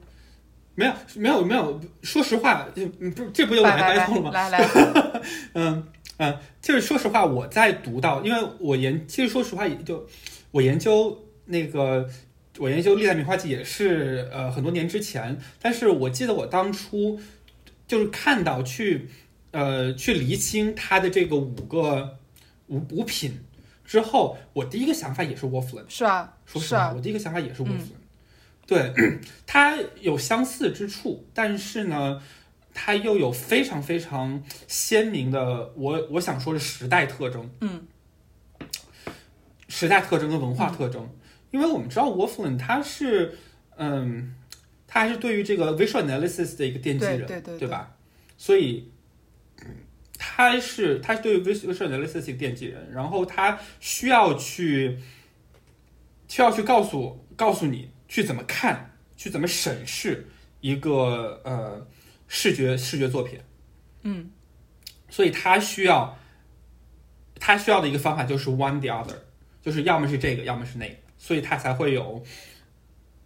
[0.76, 4.32] 没有没有没有，说实话，就嗯不这不就来来来来白头了吗？
[4.32, 5.22] 来来，
[5.54, 10.08] 嗯嗯，就是说实话，我在读到，因为我研，其实说实话，也就
[10.52, 12.08] 我研究那个，
[12.58, 17.20] 我研究历代名画记也是呃很多年之前，但是我记得我当初
[17.88, 19.10] 就是看到去
[19.52, 22.18] 呃去厘清它的这个五个
[22.68, 23.40] 五五品
[23.86, 25.86] 之后，我第一个想法也是 Wolfland。
[25.88, 28.03] 是啊，说实话，是啊，我第一个想法也是嗯 Wolfland，、
[28.66, 28.94] 对，
[29.46, 32.22] 它有相似之处，但是呢，
[32.74, 37.86] 它又有非常非常鲜明的，我我想说是时代特征，嗯，
[39.68, 41.10] 时代特征跟文化特征，
[41.52, 43.38] 因为我们知道 Wolfland 他是，
[43.78, 44.36] 嗯，
[44.88, 47.96] 他还是对于这个 visual analysis 的一个奠基对人，对对对吧？
[48.38, 48.90] 所以。
[50.26, 54.98] 他是他是对于 visual analysis 一个奠基人，然后他需要去
[56.30, 60.28] 需要去告诉告诉你去怎么看，去怎么审视
[60.62, 61.84] 一个呃
[62.28, 63.40] 视觉视觉作品，
[64.04, 64.30] 嗯，
[65.10, 66.16] 所以他需要
[67.40, 69.16] 他需要的一个方法就是 one the other，
[69.64, 72.24] 就是要么是这个，要么是那个，所以他才会有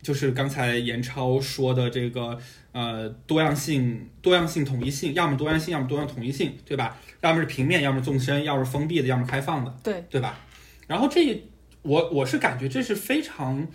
[0.02, 2.40] 就是刚才严超说的这个
[2.72, 6.98] 呃多样性、多样性、统一性，要么多样性，要么多样统一性，对吧？
[7.20, 9.78] 要么是平面，要么纵深，要么是封闭的，要么开放的。
[9.84, 10.40] 对，对吧？
[10.88, 11.44] 然后这
[11.82, 13.68] 我我是感觉这是非常，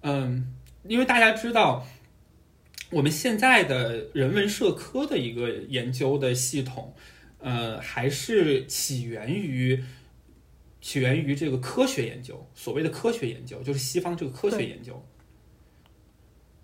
[0.00, 0.55] 嗯，
[0.88, 1.86] 因为大家知道，
[2.90, 6.94] 我们现在的人文社科的一个研究的系统，
[7.38, 9.82] 呃，还是起源于
[10.80, 15.04] 起源于这个科学研究，所谓的科学研究，就是西方这个科学研究。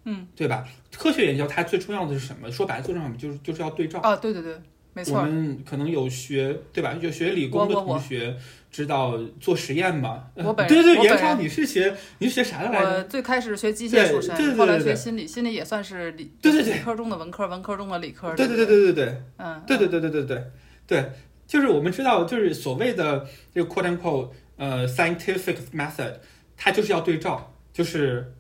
[0.05, 0.69] 嗯，对吧？
[0.93, 2.51] 科学研究它最重要的是什么？
[2.51, 4.01] 说白了，最重要的就是就是要对照。
[4.01, 4.61] 啊，对对对，
[4.95, 6.97] 没我，们可能有学对吧？
[7.01, 8.37] 有学理工的我我我同学
[8.71, 10.25] 知道做实验吗？
[10.35, 13.05] 呃我本对 对，严超，你是学你是学啥的来我着？
[13.05, 18.35] 最开始学机械出身，对对后来学心理，心理也算是理对对对理科中的文科，文科中的理科。
[18.35, 20.45] 对对对对对对对嗯，对对对对对对
[20.87, 21.11] 对，
[21.47, 26.17] 就是我们知道，就是所谓的这个 quote unquote 呃 scientific method，
[26.57, 28.35] 它就是要对照，就是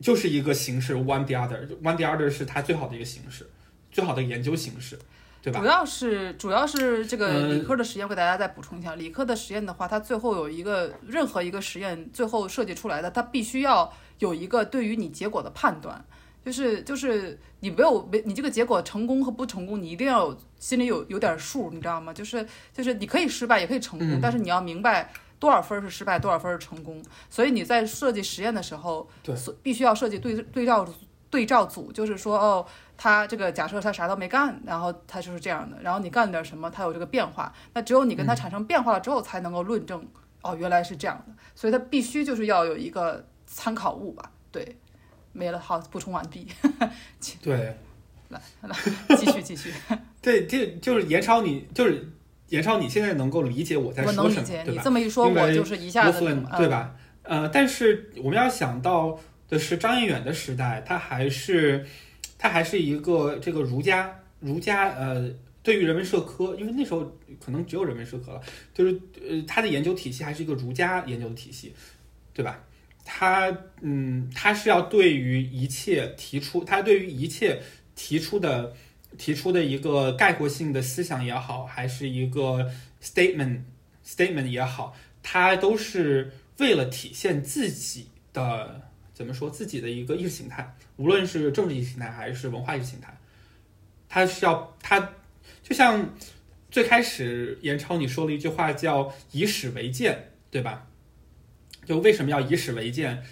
[0.00, 3.48] 就是一个形式 one the other，one the other 是它最好的一个形式，
[3.90, 4.98] 最好的研究形式，
[5.42, 5.66] 对吧主？
[5.66, 8.94] 要是主要是这个嗯理科的实验，我给大家再补充一下。
[8.94, 16.04] 理科的实验的话，它最后有一个任何一个实验最后设计出来的，它必须要有一个对于你结果的判断。
[16.44, 22.12] 就是就是你没有没你这个结果成功和不成功，你一定要有心里有有点数，你知道吗？
[22.12, 27.02] 就是就是你可以失败也可以成功，嗯但是你要明白多少分是失败，多少分是成功。
[27.28, 30.88] 所以你在设计实验的时候，对所必须要设计对对照
[31.30, 40.06] 对照组，就是说哦，他这个假设他啥都没干，然后他就是这样的，然后你干点什么，他有这个变化，那只有你跟他产生变化了之后，才能够论证
[40.42, 41.34] 哦，原来是这样的。
[41.54, 44.30] 所以他必须就是要有一个参考物吧？
[44.50, 44.76] 对，
[45.32, 46.46] 没了，好，补充完毕，
[47.42, 47.76] 对
[48.28, 48.76] 来来
[49.16, 49.72] 继续继续。
[50.20, 52.10] 对，这就是严超你，就是
[52.48, 54.82] 严超，你现在能够理解我在说什么，能理解你对吧？
[54.82, 56.20] 这么一说，我就是一下子
[56.56, 56.68] 对？
[56.68, 56.94] 吧？
[57.22, 61.86] 呃，但是我们要想到的是张彦远的时代，他还是
[62.36, 65.30] 他还是一个这个儒家儒家呃，
[65.62, 71.72] 对于人文社科，因为那时候可能只有人文社科了，就是呃，他的研究体系还是一个儒家研究的体系，
[72.32, 72.62] 对吧？
[73.04, 77.60] 他嗯，他是要对于一切提出，他对于一切
[77.94, 78.74] 提出的
[79.16, 82.70] 提出的一个概括性的思想也好，还是一个
[83.02, 83.62] statement
[84.06, 88.87] statement 也好，他都是为了体现自己的
[89.18, 93.18] 怎么说自己的一个意识形态，无论是政治意识形态还是文化意识形态，
[94.08, 95.14] 他是要他
[95.60, 96.14] 就像
[96.70, 100.86] 最开始严超你说了一句话叫以史为鉴，对吧？
[101.84, 103.24] 就为什么要以史为鉴？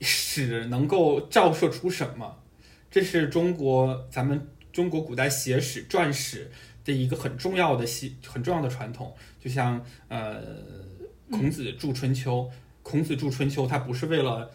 [0.00, 2.42] 史能够照射出什么？
[2.90, 6.50] 这是中国咱们中国古代写史传史
[6.84, 9.16] 的一个很重要的系很重要的传统。
[9.40, 10.42] 就像呃，
[11.30, 12.40] 孔子著《春秋》，
[12.82, 14.50] 孔子著《春秋》，他不是为了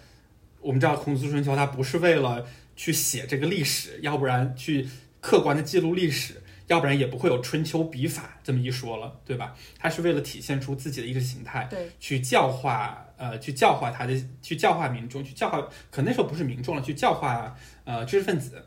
[0.61, 2.45] 我们知道孔子《春秋》，它不是为了
[2.75, 4.87] 去写这个历史，要不然去
[5.21, 9.55] 客观的记录历史，要不然也不会有春秋笔法这么一说了，对吧？
[9.77, 18.65] 它是为了体现出自己的意识形态，对，去教化呃，去教化他的，去教化民众，去教化，可那时候不是民众了，去教化呃知识分子。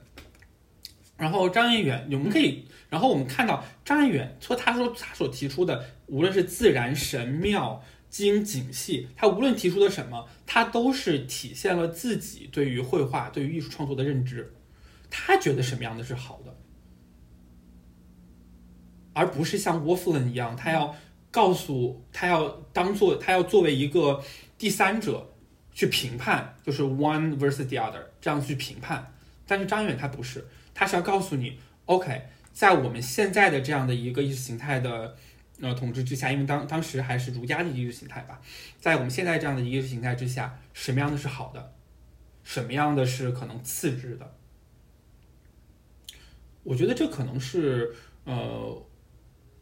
[1.16, 7.80] 然后张彦远，我们可以，然后我们看到张彦远说，他说他所提出的，无论是自然、神妙、
[8.12, 14.52] 经、景系，他无论提出的什么，他都是体现了自己对于绘画、对于艺术创作的认知。
[15.08, 16.54] 他觉得什么样的是好的，
[19.14, 20.94] 而不是像沃夫伦一样，他要
[21.30, 24.22] 告诉他要当做他要作为一个
[24.58, 25.32] 第三者
[25.72, 29.10] 去评判，就是 one versus the other 这样去评判。
[29.46, 35.16] 但是张远他不是，他是要告诉你，OK，在我们现在的这样的一个意识形态的
[35.62, 38.42] 呃统治之下，因为当当时还是儒家的意识形态吧，
[38.78, 41.74] 在我们现在这样的意识形态之下，什么样的是好的，
[42.42, 44.36] 什么样的是可能次之的。
[46.64, 47.94] 我觉得这可能是
[48.24, 48.86] 呃，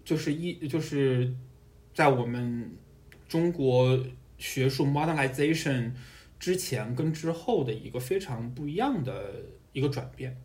[0.04, 1.34] 就是一就是
[1.94, 2.76] 在我们
[3.28, 3.98] 中国
[4.36, 5.92] 学术 modernization
[6.38, 9.32] 之前跟之后的一个非常不一样的
[9.72, 10.36] 一个转变，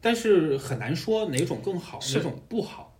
[0.00, 2.96] 但是很难说哪种更好，哪种不好，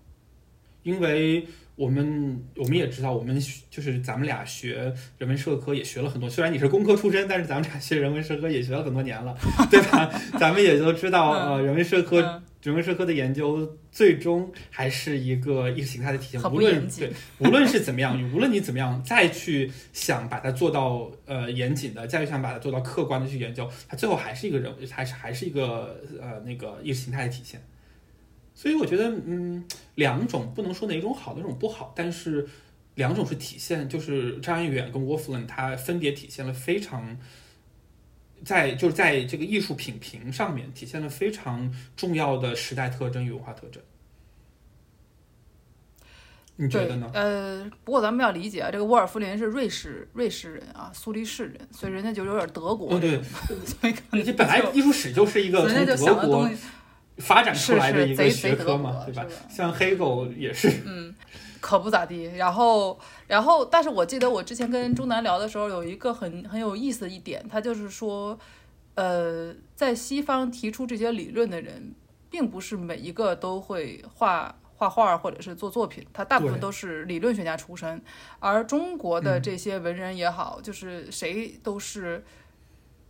[0.82, 1.46] 因为
[1.82, 9.36] 我们我们也知道，我们学就是咱们俩学人文社科也学了很多，虽然你是工科出身，但是咱们俩学人文社科也学了很多年了，
[9.68, 10.08] 对吧？
[10.38, 27.60] 咱们也都知道，呃，人文社科嗯人文社科的研究最终还是一个意识形态的体现，无论对，无论是怎么样，无论你怎么样再去想把它做到呃严谨的，再去想把它做到客观的去研究，它最后还是一个人，还是还是一个呃那个意识形态的体现。
[28.62, 29.64] 所以我觉得，嗯，
[29.96, 32.48] 两种不能说哪种好，哪种不好，但是
[32.94, 37.18] 两种是体现，就是张彦远跟沃夫伦他分别体现了非常。
[38.44, 43.82] 在就是在这个艺术品评上面体现了非常重要的时代特征与文化特征。
[46.56, 56.50] 你觉得呢？，呃，不过咱们要理解啊，这个沃尔夫林是瑞士瑞士人啊，苏黎世人，所以人家就有点德国哦，对，所以这本来艺术史就是一个从德国
[57.18, 59.26] 发展出来的一个是是学贼贼德科嘛，对吧？
[59.48, 61.14] 像黑狗也是，嗯
[61.60, 62.24] 可不咋地。
[62.36, 68.38] 然后，然后，但是我记得我之前跟钟南聊的时候，有一个很很有意思的一点，他就是说，
[68.94, 71.94] 呃，在西方提出这些理论的人，
[72.30, 74.54] 并不是每一个都会画。
[74.74, 78.02] 画画或者是做作品，他大部分都是理论学家出身，
[78.40, 82.24] 而中国的嗯这些文人也好，就是谁都是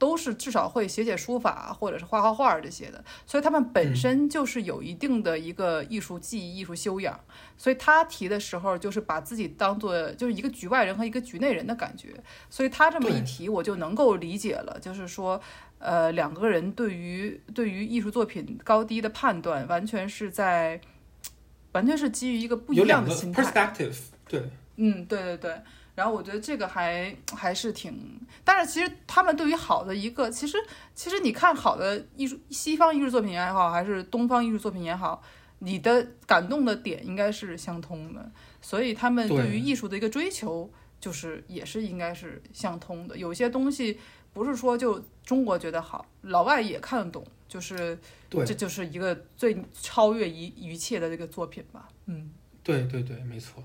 [0.03, 7.21] 都是至少会写写书法或者是画画画这些的，所以他们本嗯身就是有一定的一个艺术技艺、艺术修养。
[7.57, 12.09] 所以他提的时候，就是把自己当做就是一个局外人和一个局内人的感觉。
[12.51, 15.41] 所以他这么一提，我就能够理解了，就是说，
[15.79, 20.81] 呃，两个人对于对于艺术作品高低的判断，完全是在，
[21.71, 23.41] 完全是基于一个不一样的心态。
[23.45, 23.97] perspective，
[24.27, 25.61] 对，嗯，对对对。
[25.95, 30.57] 然后我觉得这个还还是挺，但是其实他们对于好的一个，其实
[30.95, 35.23] 其实你看好的艺术，西方艺术作品也好，还是东方艺术作品也好，
[35.59, 38.33] 你的感动的点应该是相通的，
[38.63, 43.15] 所以他们对于艺术的一个追求，就是也是应该是相通的。
[43.19, 44.01] 有些东西
[44.33, 47.99] 不是说就中国觉得好，老外也看得懂，就是
[48.31, 51.87] 对，这就是一个最超越一一切的这个作品吧。
[52.07, 52.33] 嗯，
[52.63, 53.63] 对对对，没错。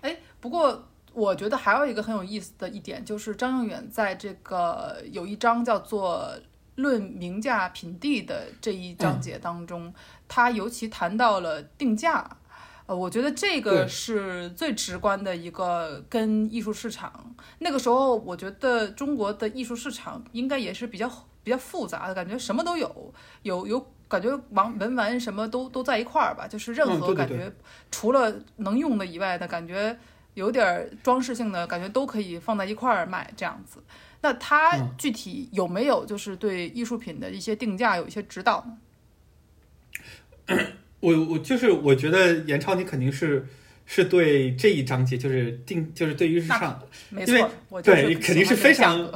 [0.00, 0.87] 哎，不过。
[1.18, 6.32] 我觉得还有一个很有意思的一点，就是张永远在这个有一章叫做
[6.76, 9.92] 《论名价品地》的这一章节当中，
[10.28, 12.38] 他尤其谈到了定价。
[12.86, 17.34] 呃，我觉得这个是最直观的一个跟艺术市场。
[17.58, 21.10] 那个时候，我觉得中国的艺术市场应该也是比较
[21.42, 23.12] 比较复杂的，感觉什么都有，
[23.42, 27.52] 有有感觉玩文玩什么都都在一块儿吧，就是任何感觉
[27.90, 29.98] 除了能用的以外的感觉。
[30.38, 33.82] 有点装饰性的感觉都可以放在一块儿卖这样子，
[34.22, 40.56] 那他具体有没有就是对艺术品的一些定价有一些指导呢？
[41.00, 43.46] 我我就是我觉得严超你肯定是
[43.84, 46.80] 是对这一章节就是定就是对于市场，
[47.10, 47.50] 没错，
[47.82, 49.10] 对肯定是非常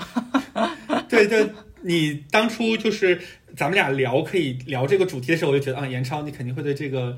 [1.09, 1.49] 对对，
[1.83, 3.21] 你当初就是
[3.57, 7.17] 咱们俩聊可以聊这个主题的时候，我就觉得啊，严超你肯定会对这个。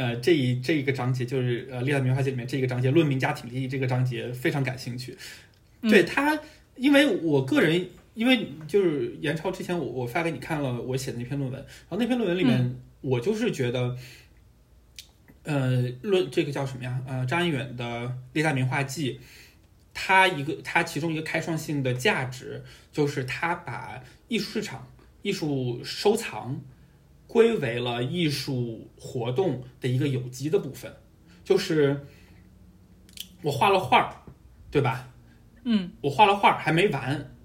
[0.00, 5.14] 呃，这一这一个章节就是呃《历代名画记》里面这一个章节《论名家挺地》这个章节非常感兴趣。
[5.82, 6.40] 对他，
[6.76, 13.94] 因为我个人，因为就是严超之前我我发给你看了我写的那篇论文，然后那篇论文里面我就是觉得，
[15.42, 16.98] 呃，论这个叫什么呀？
[17.06, 17.84] 呃，张一远的
[18.32, 19.12] 《历代名画记》，
[19.92, 24.88] 它一个它其中一个开创性的价值就是它把艺术市场、
[25.20, 26.58] 艺术收藏。
[27.30, 30.92] 归为了艺术活动的一个有机的部分，
[31.44, 32.04] 就是
[33.42, 34.12] 我画了画儿，
[34.68, 35.08] 对吧？
[35.62, 37.36] 嗯，我画了画儿还没完，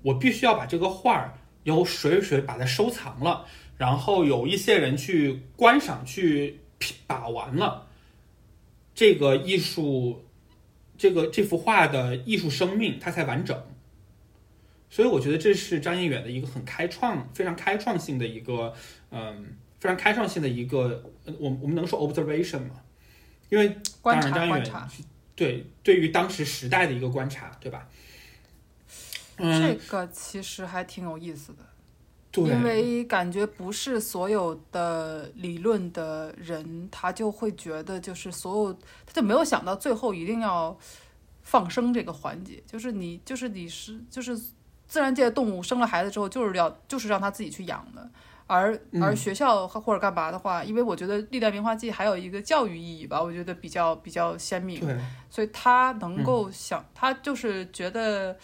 [0.00, 1.34] 我必须要把这个画儿
[1.64, 3.44] 由谁谁把它收藏了，
[3.76, 6.60] 然后有一些人去观赏、去
[7.06, 7.88] 把玩了，
[8.94, 10.24] 这个艺术，
[10.96, 13.62] 这个这幅画的艺术生命，它才完整。
[14.96, 18.72] 所以我觉得这是张一远的一个很开创、非常开创性的一个。
[19.10, 21.04] 嗯，非常开创性的一个，
[21.38, 22.80] 我我们能说 observation 吗？
[23.50, 24.72] 因为当然张远
[25.34, 27.86] 对对于当时时代的一个观察，对吧？
[29.36, 31.58] 这个其实还挺有意思的，
[32.32, 38.72] 对，因为感觉不是所有的理论的人，他就会觉得就是所有，
[39.04, 40.76] 他就没有想到最后一定要
[41.42, 44.36] 放生这个环节，就是你就是你是就是
[44.86, 48.08] 自然界的动物生了孩子之后，就是要就是让它自己去养的。
[48.48, 54.80] 而而学校或者干嘛的话，因为我觉得《历代名画记》还有一个教育意义吧，我觉得比较比较鲜明。
[55.28, 58.36] 所以他能够想，他就是觉得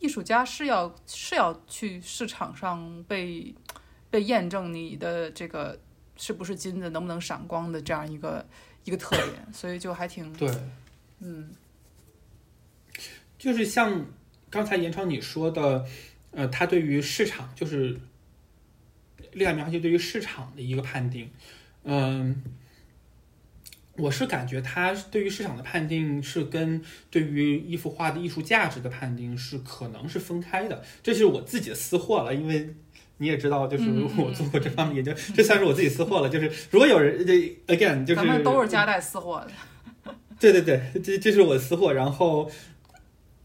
[0.00, 3.54] 艺术家是要是要去市场上被
[4.10, 5.80] 被验证你的这个
[6.18, 8.44] 是不是金子，能不能闪光的这样一个
[8.84, 10.50] 一个特点，所以就还挺对，
[11.20, 11.50] 嗯，
[13.38, 14.04] 就是像
[14.52, 15.84] 刚才严超你说的，
[16.30, 17.98] 呃，他对于市场就是。
[19.34, 21.30] 历代名画记对于市场的一个判定，
[21.84, 22.42] 嗯，
[23.96, 32.34] 我是感觉他对于市场的判定是跟对于一幅画的艺术价值的判定是可能是分开的，这是我自己的私货了。
[32.34, 32.74] 因为
[33.16, 33.84] 你也知道，就是
[34.18, 36.28] 我做过这方面研究，这算是我自己私货了。
[36.28, 37.32] 就是如果有人这
[37.68, 40.12] again，就是咱们都是夹带私货的。
[40.38, 42.50] 对对对，这这是我的私货，然后。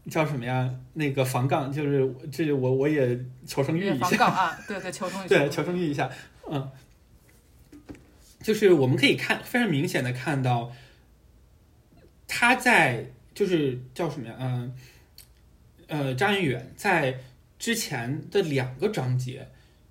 [0.08, 0.74] 叫什么呀？
[0.94, 4.06] 那个防杠，就是这我我也求生欲一下。
[4.06, 5.28] 防杠啊，对对，求生欲。
[5.28, 6.10] 对，求生欲一下，
[6.50, 6.70] 嗯，
[8.40, 10.72] 就是我们可以看非常明显的看到，
[12.26, 14.34] 他在就是叫什么呀？
[14.38, 14.74] 嗯，
[15.88, 17.20] 呃，张一远在
[17.58, 19.48] 之前的两个章节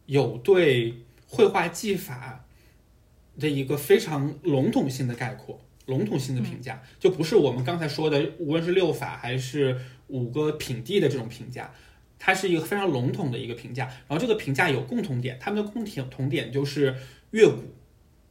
[0.08, 0.94] 有对
[1.28, 2.44] 绘画技法
[3.40, 9.80] 的一个非常笼统性的概括，笼统性的评价，就不是我们刚才说的，无论是六法还是。
[10.08, 11.74] 五个品地的这种评价，
[12.18, 13.86] 它是一个非常笼统的一个评价。
[14.08, 16.96] 然后这个评价有共同点，他们的共同点就是
[17.32, 17.76] 乐古，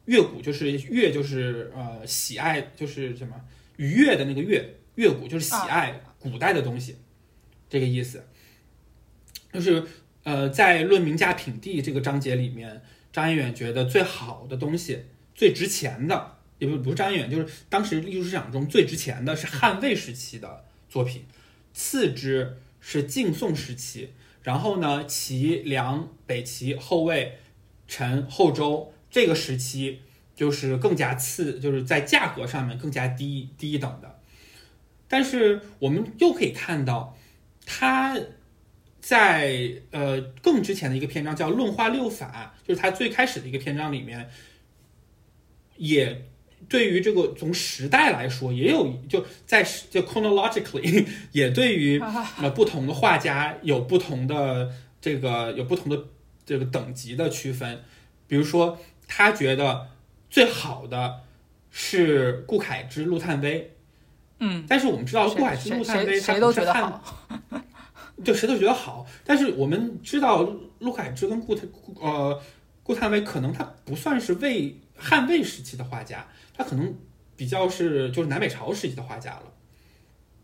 [0.05, 3.35] 乐古就是乐就是呃喜爱就是什么
[3.77, 6.95] 愉悦的那个乐，乐古就是喜爱古代的东西，
[7.69, 8.25] 这个意思。
[9.53, 9.83] 就是
[10.23, 12.81] 呃在论名价品地这个章节里面，
[13.13, 21.25] 张一远觉得最好的东西、最值钱的，也不不是张彦远，就是当时艺术市场中最值钱的是汉魏时期的作品。
[21.77, 24.09] 次之是晋宋时期，
[24.41, 27.37] 然后呢，齐、梁、北齐、后魏、
[27.87, 30.01] 陈、后周这个时期
[30.35, 34.19] 就是更加次，就是在价格上面更加低低等的。
[35.07, 37.15] 但是我们又可以看到，
[37.63, 38.17] 他
[38.99, 44.27] 在呃更之前的一个篇章叫《论化六法》，就是他最开始的一个篇章里面，
[45.77, 46.25] 也
[46.69, 51.99] 对于这个从时代来说，也有就在就 chronologically 也对于
[52.41, 56.05] 呃不同的画家有不同的这个有不同的
[56.45, 57.81] 这个等级的区分，
[58.27, 58.77] 比如说
[59.07, 59.87] 他觉得
[60.29, 61.21] 最好的
[61.71, 63.73] 是顾恺之、陆探微。
[64.39, 67.01] 嗯，但是我们知道顾恺之、陆探微，谁都觉得好，
[68.23, 69.05] 就谁都觉得好。
[69.25, 70.47] 但是我们知道
[70.79, 71.67] 陆恺之跟顾探
[71.99, 72.39] 呃
[72.83, 76.95] 顾探微，可能他不算是魏汉魏时期的画家，他可能
[77.35, 79.53] 比较是就是南北朝时期的画家了，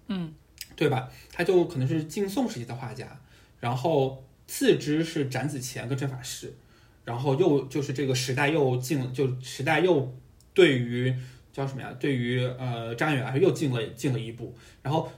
[0.08, 0.34] 嗯，
[0.76, 1.10] 对吧？
[1.32, 3.20] 他就可能是晋宋时期的画家，
[3.60, 6.54] 然后次之是展子虔跟郑法师，
[7.04, 10.16] 然后又就是这个时代又进，就时代又
[10.54, 11.14] 对于。
[11.54, 11.96] 叫什么呀？
[12.00, 15.12] 对于呃张远来说又进了进了一步，然后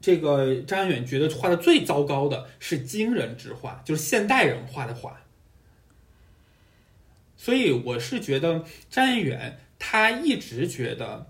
[0.00, 5.20] 这个张远觉得画的最糟糕的是今人之画，就是现代人画的画。
[7.42, 11.26] 所以我是觉得张彦远他一直觉得，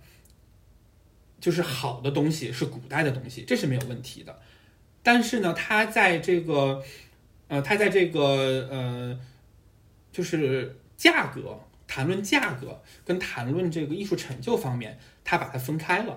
[1.41, 4.41] 就是好的东西是古代的东西，这是没有问题的。
[5.05, 6.83] 但是呢，他在这个
[7.47, 9.21] 呃，他在这个呃，
[10.11, 11.61] 就是价格。
[11.87, 16.17] 谈论价格跟谈论这个艺术成就方面，他把它分开了。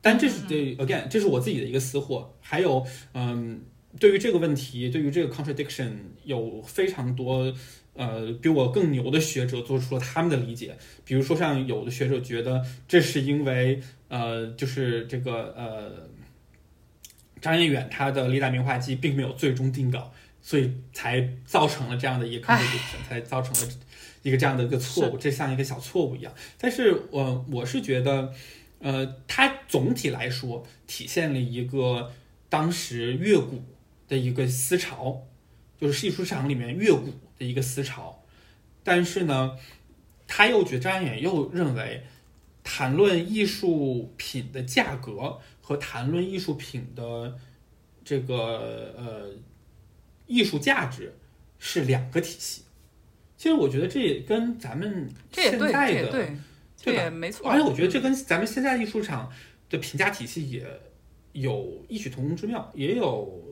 [0.00, 2.34] 但这是对 again，这是我自己的一个私货。
[2.40, 3.60] 还有，嗯，
[4.00, 5.92] 对于这个问题，对于这个 contradiction，
[6.24, 7.52] 有非常多
[7.96, 10.76] 呃比我更牛的学者做出了他们的理解。
[11.04, 16.08] 比如说，像有的学者觉得这是因为呃，就是这个呃，
[17.40, 23.74] 张彦远他的《历代名画集》并没有最终定稿，所以才造成了这样的一个 contradiction，才造成了。
[24.22, 26.34] 一个这样的一个错误，这像一个小错误一样。
[26.58, 28.32] 但是，我我是觉得，
[28.80, 32.10] 呃，它总体来说体现了一个
[32.48, 33.62] 当时乐古
[34.08, 35.22] 的一个思潮，
[35.80, 38.22] 就是艺术市场里面乐古的一个思潮。
[38.82, 39.56] 但是呢，
[40.26, 42.04] 他又觉得张安远又认为，
[42.62, 47.36] 谈论艺术品的价格和谈论艺术品的
[48.04, 49.30] 这个呃
[50.26, 51.12] 艺术价值
[51.58, 52.62] 是两个体系。
[53.36, 56.36] 其实我觉得这也跟咱们现在的对
[56.82, 57.10] 对吧？
[57.10, 57.50] 没错。
[57.50, 59.30] 而且我觉得这跟咱们现在艺术场
[59.68, 60.64] 的评价体系也
[61.32, 63.45] 有异曲同工之妙，也有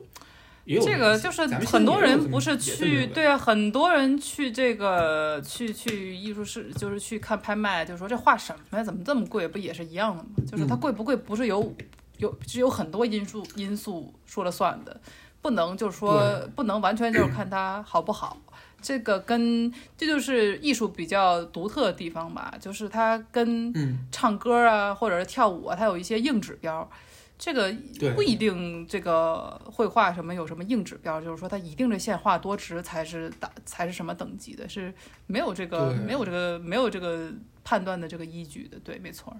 [0.65, 8.83] 也有这个就是很多人不是去对啊，很多人去这个去去艺术室，就是去看拍卖，就说这画什么呀？
[8.83, 9.47] 怎么这么贵？
[9.47, 10.29] 不也是一样的吗？
[10.51, 11.73] 就是它贵不贵，不是有
[12.17, 14.99] 有是有很多因素因素说了算的，
[15.41, 18.35] 不能就是说不能完全就是看它好不好。
[18.81, 23.73] 这个跟这就是艺术比较独特的地方吧，就是它跟
[24.11, 26.89] 唱歌啊或者是跳舞啊，它有一些硬指标。
[27.37, 27.73] 这个
[28.15, 34.93] 不一定，这个绘画什么有什么硬指标，就是说它一定这线画多直才是打才是什么等级的，是
[35.27, 37.31] 没有这个没有这个没有这个
[37.63, 38.79] 判断的这个依据的。
[38.79, 39.35] 对，没错。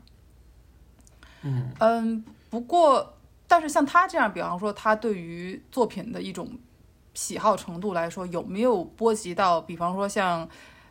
[1.43, 3.17] 嗯嗯，不过
[3.47, 6.49] 但是像他这样，比方说他对于作品的一种。
[7.17, 9.61] 喜好程度来说，有没有波及到？
[9.61, 10.45] 比方说像，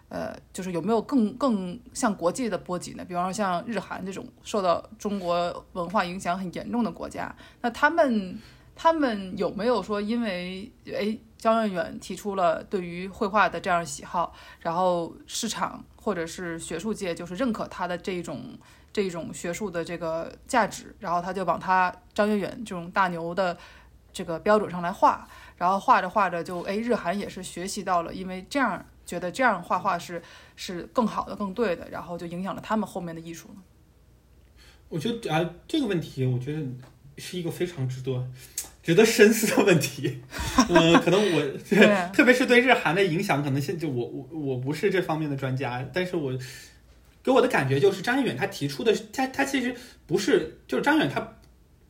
[0.08, 3.04] 呃，就是有没有更更像国际的波及呢？
[3.04, 8.38] 比方说像日韩这种受到中国文化影响很严重的国家，那他们
[8.76, 18.58] 他们有没有说因为哎，焦远远提出了对于绘画的这样喜好，然后市场或者是学术界就是认可他的这种
[18.92, 23.56] 这种学术的这个价值，然后他就往他张远远这种大牛的
[24.12, 25.26] 这个标准上来画。
[25.56, 30.22] 然后画着画着就哎，日韩也是学习到了，因为这样觉得这样画画是
[30.56, 33.62] 是更好的、更对的，然后就影响了他们后面的艺术呢
[34.88, 36.60] 我觉得啊，这个问题我觉得
[37.18, 38.26] 是一个非常值得
[38.82, 40.20] 值得深思的问题。
[40.68, 46.38] 嗯， 可能我对，特别是对日韩的影响，可能现在我我我不是这方面的专家，但是我
[47.22, 49.74] 给我的感觉就是张远他提出的，他他其实
[50.06, 51.36] 不是，就是张远他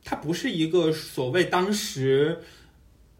[0.03, 2.41] 他不是一个所谓当时。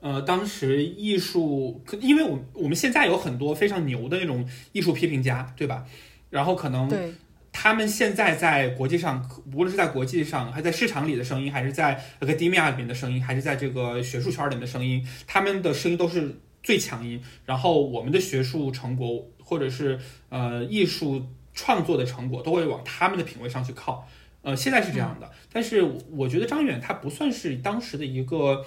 [0.06, 5.84] 呃，当时艺术，因为我我们现在有很多非常牛的那种艺术批评家，对吧？
[6.30, 6.88] 然后可能
[7.52, 17.20] 他们现在在国际上，无论是在国际上，还在市场里的声音，还是在 academia 里面的声音，还是在这个学术圈里面的声音，他们的声音都是最强音。
[17.44, 20.00] 然后我们的学术成果，或者是
[20.30, 21.26] 呃艺术
[21.56, 24.08] 创作的成果，都会往他们的品味上去靠。
[24.44, 25.82] 呃，现在是这样的，但是
[26.12, 28.64] 我觉得张远他不算是当时的一个。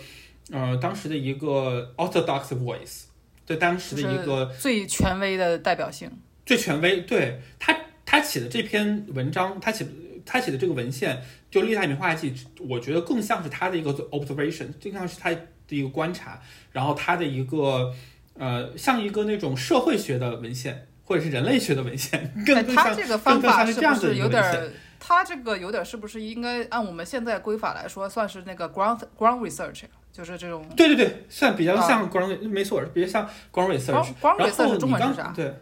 [0.51, 3.03] 呃，当时的一个 orthodox voice，
[3.45, 6.11] 对当时的一个最权威的代表性，
[6.47, 7.01] 最权威。
[7.03, 7.77] 对他，
[8.07, 9.87] 他写的这篇文章，他写
[10.25, 12.31] 他写的这个文献，就《历代名画记》，
[12.67, 16.41] 我觉得更像是他的一个 observation，更像是他的一个观察，
[16.73, 17.93] 然后他的一个
[18.35, 24.17] 呃，像一个那种社会学的文献，或者是人类学的文献，更更像他这个方法是不是。
[24.17, 24.71] 有点儿？
[25.01, 29.83] 他这个有点儿是不是应该按我们现在规法来说，算是那个 ground ground research，
[30.19, 33.93] 就是这种对对对，算比较啊像 ground，、没错，比较像 ground research。
[33.95, 35.33] ground ground 然后 research 中你刚文是啥？
[35.33, 35.55] 对，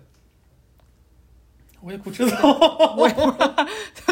[1.83, 2.95] 我也不知道。
[2.97, 3.55] 我也不知道，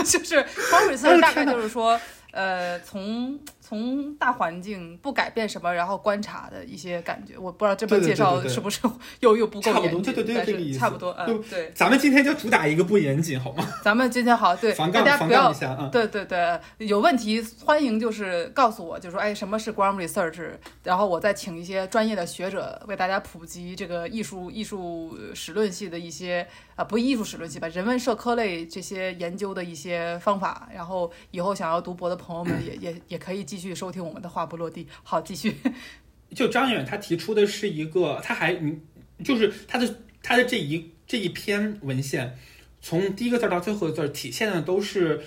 [0.02, 1.98] 就是 ground 哎 research 大概就是说，
[2.32, 3.38] 呃，从
[3.74, 7.36] 从大环境不改变什么，然后观察的一些感觉。
[7.36, 8.78] 我不知道这么介绍是不是
[9.18, 10.74] 又又不够差不严谨，多对对对但这个意思。
[10.74, 11.72] 是差不多，嗯，对。
[11.74, 13.66] 咱们今天就主打一个不严谨，好吗？
[13.82, 15.52] 咱们今天好，对 大家不要。
[15.90, 20.50] 对对对，有问题欢迎就是告诉我，就说哎什么是 ground research，
[20.84, 26.46] 然后我再请一些专业的学者为大家普及这个艺术艺术史论系的一些
[26.76, 34.86] 啊、不艺术史论系吧，人文社科类这些研究的一些方法，然后以后想要读博的朋友们也也也可以继续继续收听我们的话不落地。
[35.02, 35.56] 好，继续。
[36.36, 38.78] 就张远他提出的是一个，他还嗯
[39.24, 42.36] 就是他的他的这一这一篇文献，
[42.82, 45.22] 从第一个字到最后一个字，体现的都是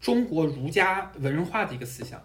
[0.00, 2.22] 中国儒家文化的一个思想，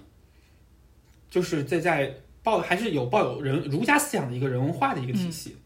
[1.31, 5.57] 就是在在抱还是有抱有人儒家思想的一个人文化的一个体系。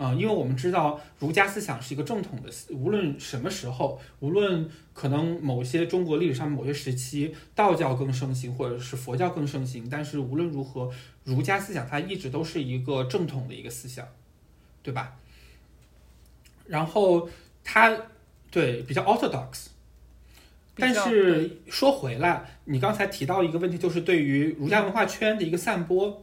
[0.00, 10.90] 啊、因为我们知道儒家思想是一个正统的思，无论什么时候，无论可能某些中国历史上某些时期，道教更盛行，或者是佛教更盛行，但是无论如何，
[11.24, 14.08] 儒家思想它一直都是一个正统的一个思想，
[14.82, 15.18] 对吧？
[16.66, 17.28] 然后
[17.62, 17.94] 它
[18.50, 19.66] 对比较 orthodox，
[20.76, 26.22] 但是说回来，你刚才提到一个问题，就是对于儒家文化圈的一个散播。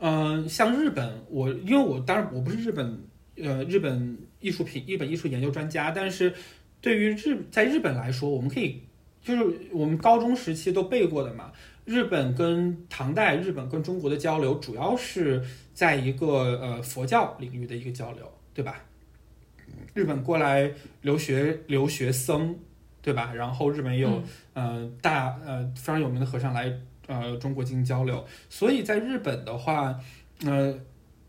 [0.00, 3.00] 嗯、像日本，我因为我当然我不是日本
[3.36, 6.32] 呃日本艺术品日本艺术研究专家，但是
[6.80, 8.82] 对于日在日本来说，我们可以
[9.22, 11.50] 就是我们高中时期都背过的嘛。
[11.84, 15.42] 日本跟唐代，日本跟中国的交流，主要是
[15.72, 18.84] 在一个呃佛教领域的一个交流，对吧？
[19.94, 20.70] 日本过来
[21.00, 22.54] 留学留学僧，
[23.00, 23.32] 对吧？
[23.34, 26.70] 然后日本有、嗯呃大呃非常有名的和尚来
[27.08, 29.98] 呃中国进行交流，所以在日本的话，
[30.44, 30.78] 呃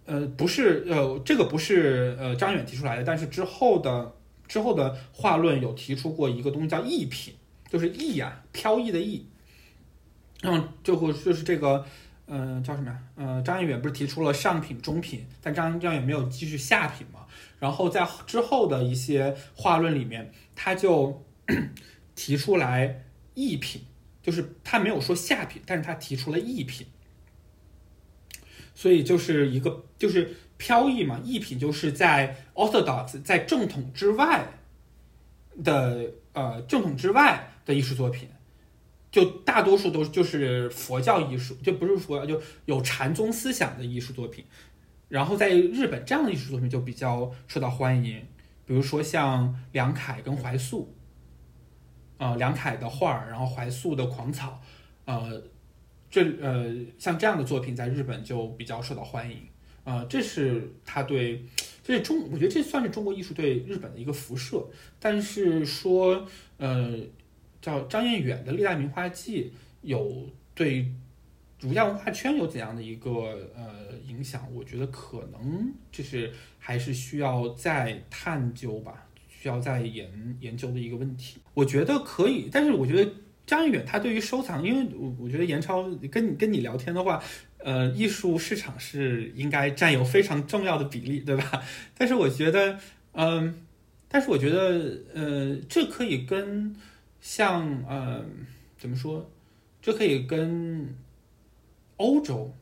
[0.05, 4.13] 呃不是呃这个不是呃张远提出来的，但是之后的
[4.47, 7.33] 之后的画论有提出过一个东西叫逸品，
[7.67, 9.25] 就是逸呀、飘逸的逸，
[10.43, 11.83] 嗯，就会就是这个。
[12.31, 12.99] 嗯、叫什么呀？
[13.15, 17.21] 呃，张远不是提出了上品、中品，但张张远没有继续下品嘛？
[17.57, 21.25] 然后在之后的一些画论里面，他就
[22.13, 23.03] 提出来
[23.33, 23.81] 逸品，
[24.21, 26.87] 就是他没有说下品，但是他提出了异品，
[28.73, 34.47] 所以就是一个就是飘逸嘛，异品就是在 orthodox 在正统之外
[35.63, 38.29] 的呃正统之外的艺术作品。
[39.11, 44.45] 就大多数都就是佛教艺术，就不是佛教，就有禅宗思想的艺术作品。
[45.07, 48.27] 然后在日本，这样的艺术作品就比较受到欢迎，
[48.67, 50.95] 比如说像梁楷跟怀素，
[52.19, 54.61] 呃，梁楷的画儿，然后怀素的狂草，
[55.05, 55.41] 呃，
[56.11, 59.37] 这呃像这样的作品在日本就比较受到欢迎。
[59.85, 61.43] 呃，这是他对，
[61.81, 64.63] 这是中，我觉得这算是中国艺术对日本的一个辐射。
[64.99, 66.99] 但是说，呃，
[67.61, 69.45] 叫张彦远的《历代名画记》
[69.81, 70.91] 有对
[71.59, 74.47] 儒家文化圈有怎样的一个呃影响？
[74.53, 79.07] 我觉得可能就是还是需要再探究吧，
[79.39, 81.39] 需要再研研究的一个问题。
[81.53, 83.09] 我觉得可以，但是我觉得
[83.45, 87.23] 张远他对于收藏，因为我我觉得严超跟你跟你聊天的话，
[87.59, 91.63] 呃，艺术市场是应该占有非常重要的比例，对吧？
[91.97, 92.77] 但是我觉得，
[93.13, 93.65] 嗯、
[94.09, 96.75] 但是我觉得，呃，这可以跟
[97.21, 98.25] 像呃
[98.77, 99.31] 怎么说？
[99.81, 100.93] 这可以跟
[101.95, 102.53] 欧洲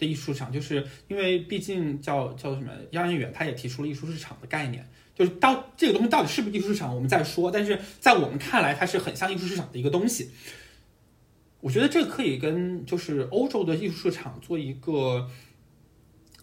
[0.00, 7.50] 的艺术市场，就是因为毕竟叫叫什么杨彦远，他也提出了艺术市场的概念，就是到这个东西到底是不是艺术市场，我们再说。
[7.50, 10.30] 但是在我们看来，它是很像艺术市场的一个东西。
[11.60, 15.28] 我觉得这可以跟就是欧洲的艺术市场做一个，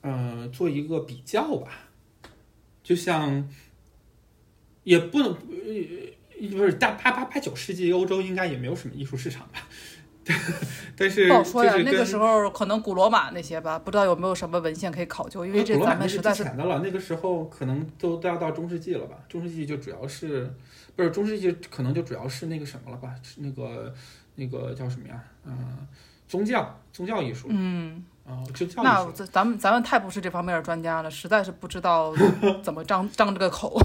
[0.02, 1.90] 呃，做一个比较吧。
[2.84, 3.50] 就像，
[4.84, 5.36] 也不能，
[6.52, 9.68] 不是大八八八九世纪欧洲应该也没有什么艺术市场吧？
[10.98, 19.18] 但是不好说呀那个时候可能古罗马那些吧，不知道有没有什么文献可以考究，因为这咱们实在是之前的了，那个时候可能都都要到中世纪了吧？
[19.30, 20.52] 中世纪就主要是
[20.96, 23.14] 不是中世纪可能就主要是那个什么了吧？
[23.24, 23.94] 是那个
[24.36, 25.24] 那个叫什么呀？
[25.46, 25.88] 嗯、
[26.28, 28.44] 宗教宗教艺术嗯，哦。
[28.78, 32.14] 那这咱们咱们太不是这方面的专家了，实在是不知道
[32.64, 33.80] 怎么张张这个口。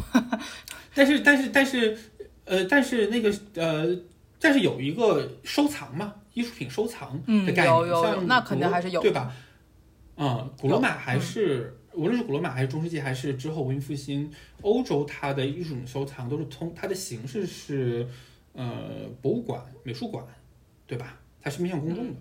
[0.95, 1.99] 但是但是但是
[2.45, 3.97] 呃，但是那个呃，
[4.41, 9.35] 但是有一个收藏嘛，艺术品收藏嗯的概念，有有有像那肯定还是有对吧？
[10.17, 14.31] 嗯，古罗马还是、无论是古罗马还是中世纪，还是之后文艺复兴，
[14.61, 18.07] 欧洲它的艺术品收藏都是通，它的形式是
[18.53, 20.25] 呃博物馆、美术馆，
[20.87, 21.19] 对吧？
[21.41, 22.21] 它是面向公众的。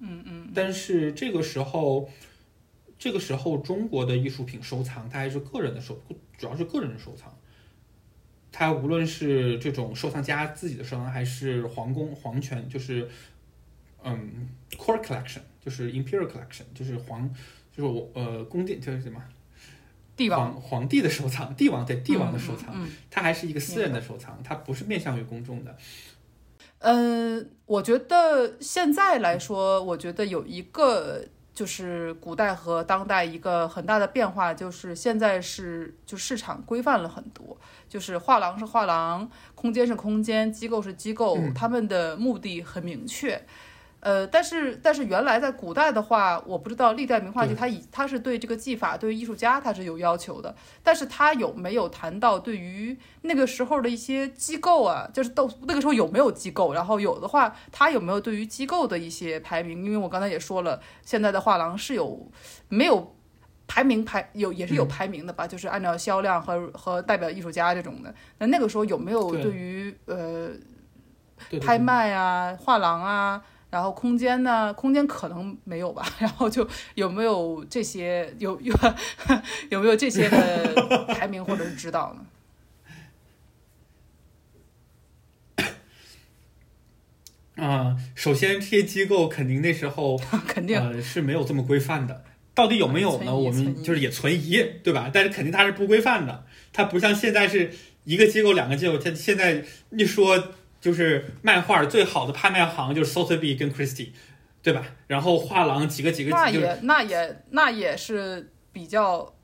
[0.00, 0.50] 嗯嗯。
[0.52, 2.08] 但是这个时候，
[2.98, 5.96] 这个时候中国的艺术品收藏，它还是个人的收，
[6.36, 7.32] 主要是个人的收藏。
[8.56, 13.08] 它无论是这种收藏家自己的收藏，还是皇宫皇权，就是
[14.04, 14.48] 嗯
[14.78, 17.28] court collection，就是 imperial collection，就是皇，
[17.76, 19.20] 就是我呃宫殿就是什么？
[20.14, 20.52] 帝王。
[20.52, 25.76] 皇皇帝的收藏，帝王对帝王的收藏，嗯嗯它还是一个私人的收藏，它不是面向于公众的。
[26.78, 37.56] 嗯，我觉得现在来说，我觉得有一个就是古代和当代一个很大的变化，就是现在是就市场规范了很多，
[37.88, 43.40] 就是画廊是画廊，空间是空间，机构是机构，他们的目的很明确。
[44.04, 59.82] 呃，但是但是原来在古代的话，我不知道历代名画集对它以它是对这个技法，对于艺术家它是有要求的，但是它有没有谈到对于那个时候的一些机构啊，就是到那个时候有没有机构，然后有的话，它有没有对于机构的一些排名？
[59.82, 62.30] 因为我刚才也说了，现在的画廊是有
[62.68, 63.16] 没有
[63.66, 68.14] 排名排有也是有排名的吧，就是按照销量和和代表艺术家这种的。
[68.36, 70.50] 那那个时候有没有对对于呃
[71.62, 73.42] 拍卖啊、画廊啊，
[73.74, 74.72] 然后空间呢？
[74.72, 76.06] 空间可能没有吧。
[76.20, 76.64] 然后就
[76.94, 78.72] 有没有这些有有
[79.68, 82.24] 有没有这些的排名或者是指导呢？
[87.66, 90.16] 啊、首先这些机构肯定那时候
[90.46, 92.22] 肯定呃是没有这么规范的。
[92.54, 93.34] 到底有没有呢？
[93.34, 95.10] 我们就是也存疑，对吧？
[95.12, 97.72] 但是肯定它是不规范的，它不像现在是
[98.04, 98.96] 一个机构、两个机构。
[98.96, 100.52] 它现在一说
[100.84, 104.10] 就是漫画最好的拍卖行就是 Sotheby 跟 Christie，
[104.62, 104.84] 对吧？
[105.06, 109.34] 然后画廊几个几个那就是也那也那也是比较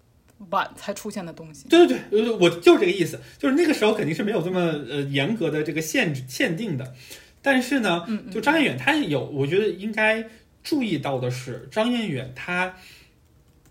[0.51, 1.67] 晚才出现的东西。
[1.71, 6.95] 对对对，呃我就是这个意思，就是那个时候肯定是没有这么呃严格的这个限制限定的，
[7.41, 10.29] 但是呢，嗯就张彦远他有，我觉得应该
[10.63, 12.77] 注意到的是，张彦远他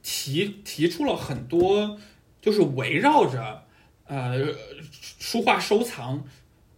[0.02, 2.00] 提提出了很多，
[2.42, 3.66] 就是围绕着
[4.08, 4.44] 呃
[5.20, 6.26] 书画收藏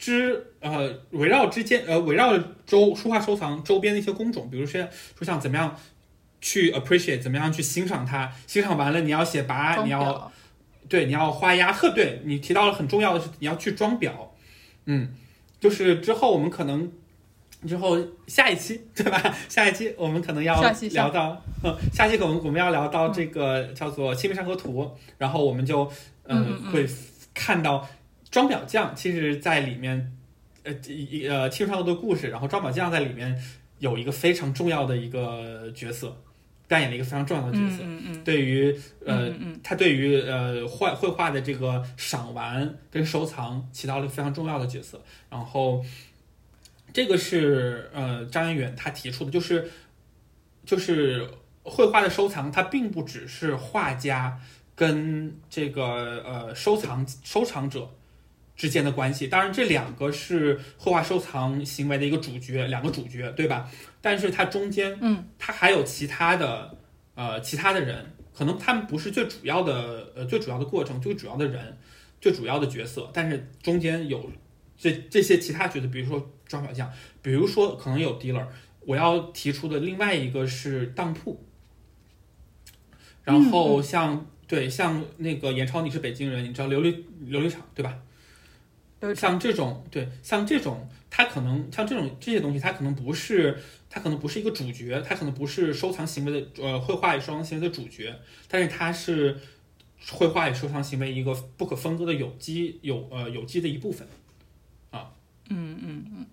[0.01, 2.35] 之呃围绕之间呃围绕
[2.65, 4.81] 周书画收藏周边的一些工种，比如说
[5.15, 5.77] 说像怎么样
[6.41, 10.31] 去 appreciate，怎么样去欣赏它，欣赏完了你要写跋，你要
[10.89, 14.09] 对，你要画押，特对你提到了很重要的是你要去装裱，
[14.85, 15.13] 嗯，
[15.59, 16.91] 就是之后我们可能
[17.67, 17.95] 之后
[18.25, 19.35] 下一期对吧？
[19.47, 24.83] 下一期我们可能要聊到，嗯，下期可能我们要聊到这个叫做《清明上河图》，
[25.19, 25.83] 然后我们就
[26.23, 26.87] 嗯嗯会
[27.35, 27.87] 看到
[28.31, 30.11] 装裱匠其实在里面，
[30.63, 33.37] 呃一呃清明上的故事，然后装裱匠在里面
[33.79, 36.17] 有一个非常重要的一个角色，
[36.67, 37.83] 扮演了一个非常重要的角色。
[37.83, 38.71] 嗯嗯对于
[39.05, 45.03] 呃，嗯嗯他对于呃画绘画的这个赏玩跟收藏起到了非常重要的角色。
[45.29, 45.83] 然后，
[46.93, 49.69] 这个是呃张彦远他提出的，就是
[50.65, 51.27] 就是
[51.63, 54.39] 绘画的收藏，它并不只是画家
[54.75, 57.89] 跟这个呃收藏收藏者
[58.55, 59.27] 之间的关系。
[59.27, 63.69] 当然，这两个是绘画收藏行为的一个主角，两个主角，对吧？
[64.01, 66.77] 但是它中间，嗯，它还有其他的
[67.15, 71.77] 呃其他的人，可能他们不是最主要的呃最主要的过程，最主要的人，
[72.19, 74.31] 最主要的角色，但是中间有
[74.77, 76.91] 这这些其他角色，比如说装小匠，
[77.21, 78.45] 比如说可能有 dealer。
[78.83, 81.39] 我要提出的另外一个是当铺，
[83.23, 86.91] 然后像、对像那个严超，你是北京人，你知道琉璃
[87.27, 87.95] 琉璃厂对吧？
[89.01, 93.57] 对像这种对，像这种，它可能像这种这些东西，它可能不是，
[93.89, 98.15] 它可能不是一个主角，它可能不是收藏行为的呃绘画与收藏行为的主角，
[98.47, 99.39] 但是它是
[100.11, 104.07] 绘画与收藏行为一个不可分割的有机有呃有机的一部分
[104.91, 105.11] 啊。
[105.49, 106.25] 嗯嗯嗯，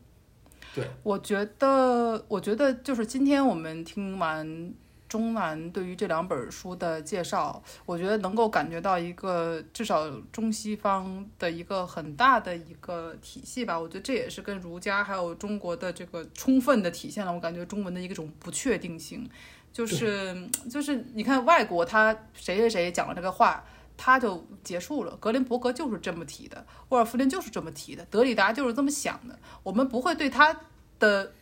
[0.74, 0.84] 对。
[1.02, 4.72] 我觉得，我觉得就是今天我们听完
[5.09, 13.78] 中南对于这两本书的介绍，我觉得能够感觉到一个至少中西方的一个很大的一个体系吧。
[13.78, 17.32] 我觉得这也是跟儒家还有中国的这个充分的体现了。
[17.32, 19.28] 我感觉中文的一种不确定性，
[19.72, 23.64] 就是就是你看外国他谁谁谁讲了这个话。
[24.00, 25.16] 他就结束了。
[25.16, 29.36] 格林伯格就是这么提的，沃尔夫林就是这么提的，德里达就是这么想的。
[29.64, 30.56] 我们不会对他
[31.00, 31.32] 的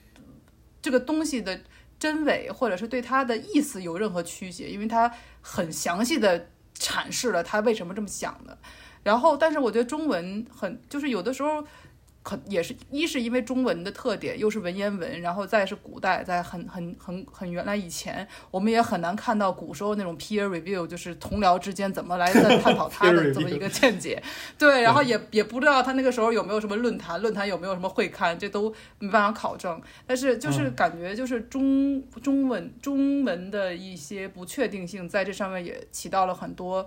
[0.81, 1.61] 这个东西的
[1.99, 8.59] 真伪，或者是对他的意思有任何曲解，因为他很详细的阐释了他为什么这么想的。
[9.03, 11.65] 然后，但是我觉得中文很，就是有的时候
[12.27, 24.21] 可也是一是因为中文的特点，又是文言文，然后再是古代，在很很很很原来以前，我们也很难看到古时候那种 peer review，就是同僚之间怎么来探探讨 他的这么一个见解。
[24.59, 29.81] 对，然后也也不知道他那个时候有没有什么论坛，论坛有没有什么会刊，这都没办法考证。
[30.05, 36.85] 但是就是感觉就是中中文中文的一些不确定性在这上面也起到了很多。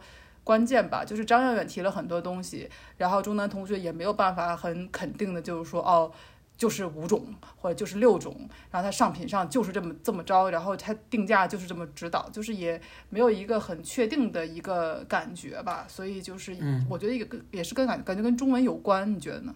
[0.50, 6.12] 关键吧，就是张远远提了很多东西，然后中南同学也没有办法很肯定的，就是说哦，
[6.58, 7.24] 就是五种
[7.58, 8.36] 或者就是六种，
[8.72, 12.82] 然后它上品上就是这么这么着，然后它定价就是这么指导，就是也
[13.12, 16.58] 没有一个很确定的一个感觉吧，所以就是
[16.90, 19.54] 我觉得也跟也是跟感感觉跟中文有关，你觉得呢？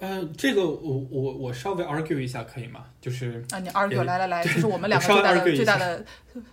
[0.00, 2.84] 嗯，这个我我我稍微 argue 一下可以吗？
[3.00, 6.04] 就是啊，你 argue 来来来，就是我们两个最大的最大的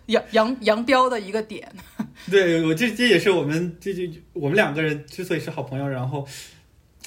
[0.05, 1.69] 扬扬扬标的一个点。
[2.29, 6.25] 对，我这这也是我们这这我们两个人之所以是好朋友，然后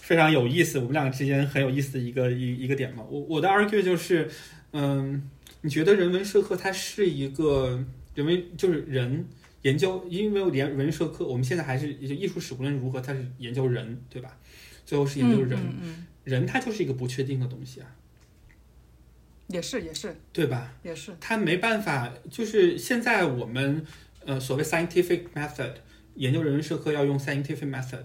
[0.03, 3.05] 非常有意思，我们两个之间很有意思的一个一一个点嘛。
[3.09, 4.29] 我我的 argue 就是，
[4.73, 5.31] 嗯，
[5.63, 7.83] 你觉得人文社科它是一个
[8.15, 9.25] 人文就是人
[9.63, 14.37] 研究，因为人人文社科，我们现在还是艺术史无论如何，它是研究人，对吧？
[14.85, 15.59] 最后是研究人。
[16.25, 17.87] 人他就是一个不确定的东西啊，
[19.47, 20.73] 也是也是，对吧？
[20.83, 23.85] 也是，他没办法，就是现在我们
[24.25, 25.75] 呃所谓 scientific method
[26.15, 28.05] 研究人文社科要用 scientific method，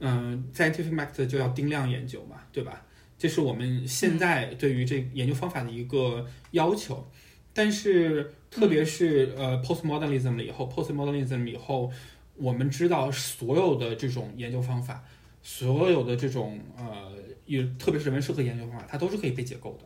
[0.00, 2.84] 嗯，scientific method 就要定量研究嘛，对吧？
[3.18, 7.06] 这是我们现在对于这研究方法的一个要求。
[7.52, 11.92] 但是特别是呃 postmodernism 了以后，postmodernism 以后，
[12.36, 15.04] 我们知道所有的这种研究方法，
[15.42, 17.12] 所有的这种呃。
[17.46, 19.84] 也特别是人文社科研究方法，它都是可以被解构的，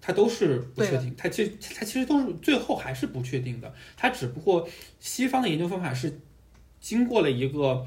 [0.00, 3.72] 它都是不确定，它其实它其实都是最后还是不确定的。
[3.96, 4.68] 它只不过
[4.98, 6.18] 西方的研究方法是
[6.80, 7.86] 经过了一个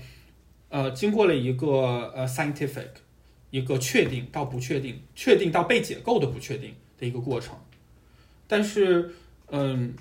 [0.69, 2.87] 呃经过了一个呃 scientific
[3.49, 7.57] 一个确定到不确定，确定到被解构的不确定的一个过程。
[8.47, 9.13] 但是
[9.47, 9.93] 嗯，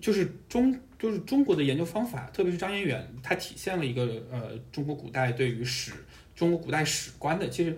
[0.00, 5.92] 就是中就是中国的研究方法，特别是张彦远，他体现了一个呃中国古代对于史
[6.34, 7.76] 中国古代史观的其实。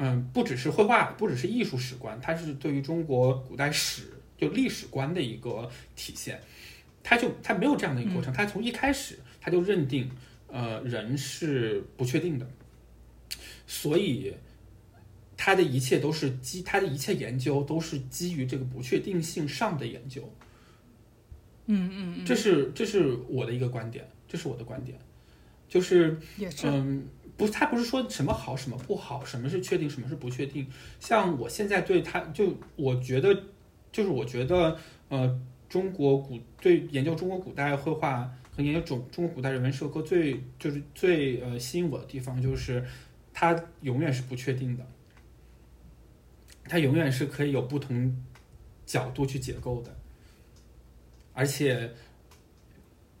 [0.00, 6.40] 嗯，不只是绘画，不只是艺术史观，它是对于中国古代史就历史观的一个体现。
[7.02, 10.08] 他就他没有这样的一个过程，他从一开始他就认定，
[10.46, 12.48] 呃，人是不确定的，
[13.66, 14.32] 所以
[15.36, 20.32] 他的一切都是基，他的一切研究都是基于这个不确定性上的研究。
[21.68, 24.98] 嗯嗯嗯，这是这是我的一个观点，这是我的观点，
[25.68, 26.18] 就是
[26.64, 27.06] 嗯。
[27.38, 30.66] 不，他不是说什么好，什么不好，什么是确定，什么是不确定。
[30.98, 33.32] 像我现在对他，就我觉得，
[33.92, 34.76] 就是我觉得，
[35.08, 42.84] 呃，中国古对研究中国古代绘画和研究中中国古代人文社科最就是最呃吸引我的地方，就是
[43.32, 44.84] 它永远是不确定的，
[46.64, 48.20] 它永远是可以有不同
[48.84, 49.96] 角度去解构的，
[51.38, 51.94] 而且。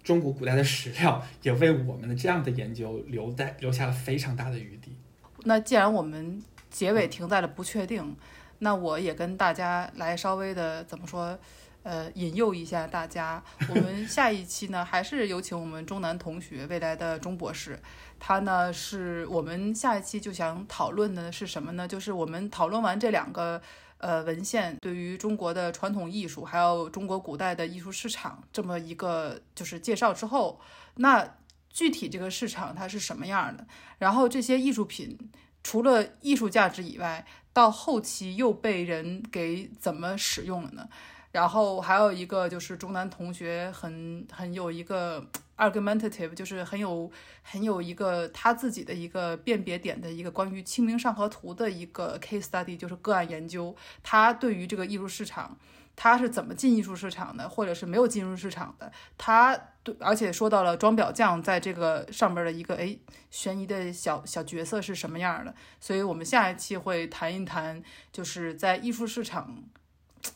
[0.04, 4.96] 中国古代的史料也为我们的这样的研究留在留下了非常大的余地。
[5.44, 8.16] 那既然我们结尾停在了不确定，
[8.60, 11.38] 那我也跟大家来稍微的怎么说，
[11.82, 13.42] 呃，引诱一下大家。
[13.68, 17.78] 我们下一期呢，还是有请我们中南同学，未来的钟博士。
[18.18, 21.86] 他呢，是我们下一期就想讨论的是什么呢？
[21.86, 23.60] 就是我们讨论完这两个。
[23.98, 30.60] 呃，文献对于中国的传统艺术，还有中国古代的艺术市场这么一个就是介绍之后，
[30.96, 31.36] 那
[31.68, 33.66] 具体这个市场它是什么样的？
[33.98, 35.18] 然后这些艺术品
[35.62, 40.88] 除了艺术价值以外，到后期又被人给怎么使用了呢？
[41.32, 45.24] 然后还有一个就是中南同学很很有一个
[45.58, 47.10] argumentative，就是很有
[47.42, 53.74] 很有一个他自己的一个辨别点的一个关于《清明上河图》的一个 case study，就是个案研究。
[54.02, 55.58] 他对于这个艺术市场，
[55.94, 58.90] 他是怎么进艺术市场的，或者是没有进入市场的？
[59.18, 62.96] 他对，而且说到了装裱匠在这个上面的一个哎
[63.30, 65.54] 悬疑的小小角色是什么样的。
[65.80, 67.82] 所以我们下一期会谈一谈，
[68.12, 69.62] 就是在艺术市场。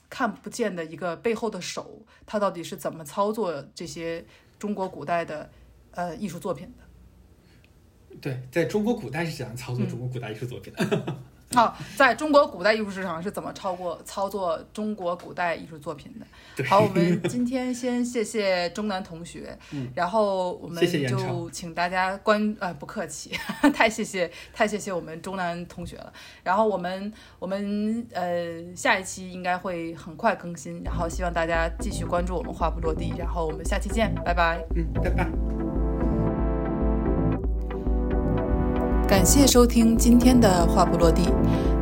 [0.08, 4.24] 看不见的一个背后的手，他到底是怎么操作这些
[4.62, 5.50] 中国古代的
[5.90, 8.16] 呃艺术作品的？
[8.20, 11.16] 对，在中国古代是怎样操作中国古代艺术作品的？
[11.55, 16.64] 好，在中国古代艺术市场是怎么超过操作中国古代艺术作品的？
[16.64, 23.32] 好，我们今天先谢谢中南同学，嗯然后我们就请大家关呃不客气，
[23.74, 26.12] 太谢谢太谢谢我们中南同学了。
[26.42, 34.62] 然后我们我们呃下一期应该会很快更新，然后希望大家继续关注我们话不落地，然后我们下期见，拜拜。
[34.74, 35.71] 嗯，拜拜。
[39.12, 41.28] 感谢收听今天的话不落地。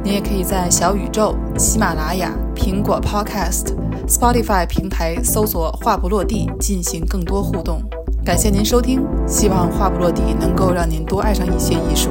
[0.02, 3.66] 你也可以在小宇宙、喜马拉雅、苹果 Podcast、
[4.08, 7.80] Spotify 平台搜索“话不落地”进行更多互动。
[8.24, 12.10] 感谢您收听，希望话不落地能够让您多爱上一些艺术。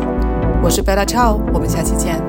[0.64, 2.29] 我是 Bella Chow，我们下期见。